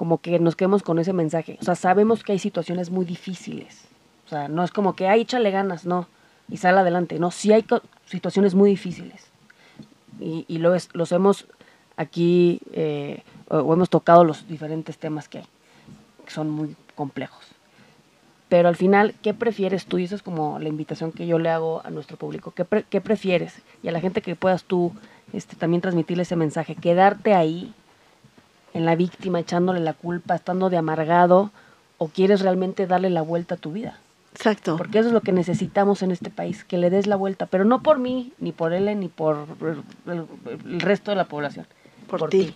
[0.00, 1.58] como que nos quedemos con ese mensaje.
[1.60, 3.82] O sea, sabemos que hay situaciones muy difíciles.
[4.24, 6.08] O sea, no es como que, ay, échale ganas, no,
[6.50, 7.18] y sale adelante.
[7.18, 7.64] No, sí hay
[8.06, 9.26] situaciones muy difíciles.
[10.18, 11.46] Y, y lo es, los hemos
[11.96, 15.46] aquí, eh, o, hemos tocado los diferentes temas que hay,
[16.24, 17.44] que son muy complejos.
[18.48, 19.98] Pero al final, ¿qué prefieres tú?
[19.98, 22.50] Y eso es como la invitación que yo le hago a nuestro público.
[22.52, 23.54] ¿Qué, qué prefieres?
[23.82, 24.92] Y a la gente que puedas tú
[25.32, 26.74] este, también transmitirle ese mensaje.
[26.74, 27.72] Quedarte ahí
[28.74, 31.50] en la víctima, echándole la culpa, estando de amargado,
[31.98, 33.98] o quieres realmente darle la vuelta a tu vida.
[34.34, 34.76] Exacto.
[34.76, 37.64] Porque eso es lo que necesitamos en este país, que le des la vuelta, pero
[37.64, 39.46] no por mí, ni por él, ni por
[40.06, 41.66] el, resto de la población.
[42.08, 42.54] Por, ti.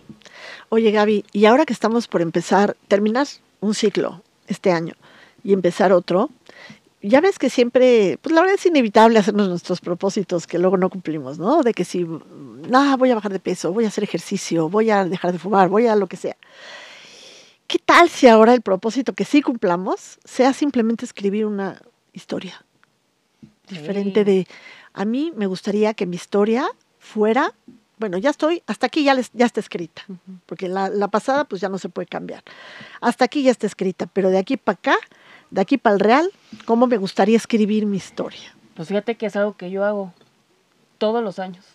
[0.69, 3.27] Oye, Gaby, y ahora que estamos por empezar, terminar
[3.61, 4.95] un ciclo este año
[5.43, 6.29] y empezar otro,
[7.01, 10.89] ya ves que siempre, pues la verdad es inevitable hacernos nuestros propósitos que luego no
[10.89, 11.61] cumplimos, ¿no?
[11.61, 15.05] De que si, no, voy a bajar de peso, voy a hacer ejercicio, voy a
[15.05, 16.35] dejar de fumar, voy a lo que sea.
[17.67, 21.81] ¿Qué tal si ahora el propósito que sí cumplamos sea simplemente escribir una
[22.13, 22.63] historia
[23.67, 24.47] diferente de,
[24.93, 26.67] a mí me gustaría que mi historia
[26.99, 27.53] fuera,
[27.97, 30.03] bueno, ya estoy, hasta aquí ya, ya está escrita,
[30.45, 32.43] porque la, la pasada pues ya no se puede cambiar.
[33.01, 34.95] Hasta aquí ya está escrita, pero de aquí para acá
[35.51, 36.31] de aquí para el real,
[36.65, 38.53] cómo me gustaría escribir mi historia.
[38.75, 40.13] Pues fíjate que es algo que yo hago
[40.97, 41.65] todos los años.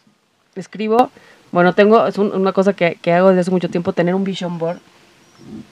[0.54, 1.10] Escribo,
[1.52, 4.80] bueno, tengo, es una cosa que, hago desde hace mucho tiempo, tener un vision board.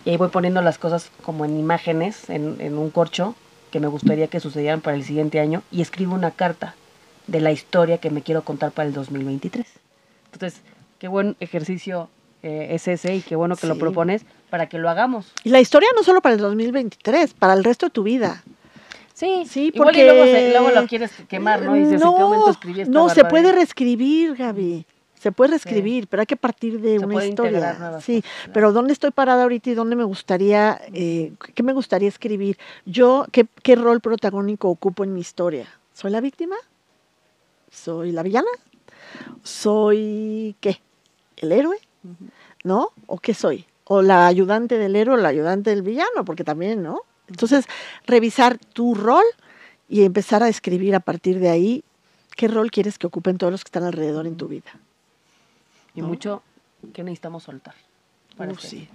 [0.05, 3.35] Y ahí voy poniendo las cosas como en imágenes, en, en un corcho,
[3.71, 5.63] que me gustaría que sucedieran para el siguiente año.
[5.71, 6.75] Y escribo una carta
[7.27, 9.67] de la historia que me quiero contar para el 2023.
[10.33, 10.61] Entonces,
[10.99, 12.09] qué buen ejercicio
[12.43, 15.33] eh, es ese y qué bueno que lo propones para que lo hagamos.
[15.45, 18.43] Y la historia no solo para el 2023, para el resto de tu vida.
[19.13, 21.75] Sí, sí, porque luego, lo quieres quemar, ¿no?
[21.75, 24.87] Y dices, no, ¿en qué momento escribí No, se puede reescribir, Gaby.
[25.19, 28.01] Se puede reescribir, pero hay que partir de una historia.
[28.01, 32.59] Sí, pero ¿dónde estoy parada ahorita y dónde me gustaría, eh, qué me gustaría escribir?
[32.87, 35.67] Yo, ¿qué, ¿qué rol protagónico ocupo en mi historia?
[35.93, 36.57] ¿Soy la víctima?
[37.71, 38.49] ¿Soy la villana?
[39.43, 40.81] ¿Soy qué?
[41.37, 41.79] ¿El héroe?
[42.65, 42.91] ¿No?
[43.07, 43.67] ¿O qué soy?
[43.85, 47.01] O la ayudante del héroe o la ayudante del villano, porque también, ¿no?
[47.29, 47.67] Entonces,
[48.07, 49.25] revisar tu rol
[49.89, 51.85] y empezar a escribir a partir de ahí
[52.37, 54.71] qué rol quieres que ocupen todos los que están alrededor en tu vida.
[55.99, 56.43] Y mucho
[56.93, 57.75] que necesitamos soltar.
[58.39, 58.89] Uh, sí.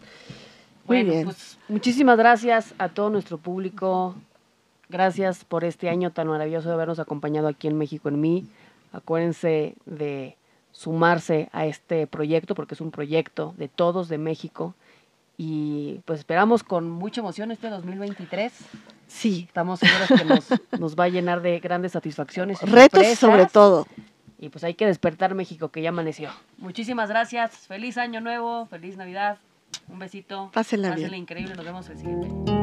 [0.86, 1.26] Muy bien.
[1.26, 4.16] Pues, muchísimas gracias a todo nuestro público.
[4.90, 8.46] Gracias por este año tan maravilloso de habernos acompañado aquí en México en mí.
[8.92, 10.38] Acuérdense de
[10.72, 14.76] sumarse a este proyecto porque es un proyecto de todos de México
[15.38, 18.52] y pues esperamos con mucha emoción este 2023
[19.14, 19.46] Sí.
[19.48, 20.46] Estamos seguros que nos,
[20.80, 22.60] nos va a llenar de grandes satisfacciones.
[22.62, 23.86] Retos sobre todo.
[24.44, 26.30] Y pues hay que despertar México, que ya amaneció.
[26.58, 27.66] Muchísimas gracias.
[27.66, 29.38] Feliz año nuevo, feliz Navidad.
[29.88, 30.52] Un besito.
[30.54, 31.56] Pásenla, Pásenla increíble.
[31.56, 32.63] Nos vemos el siguiente.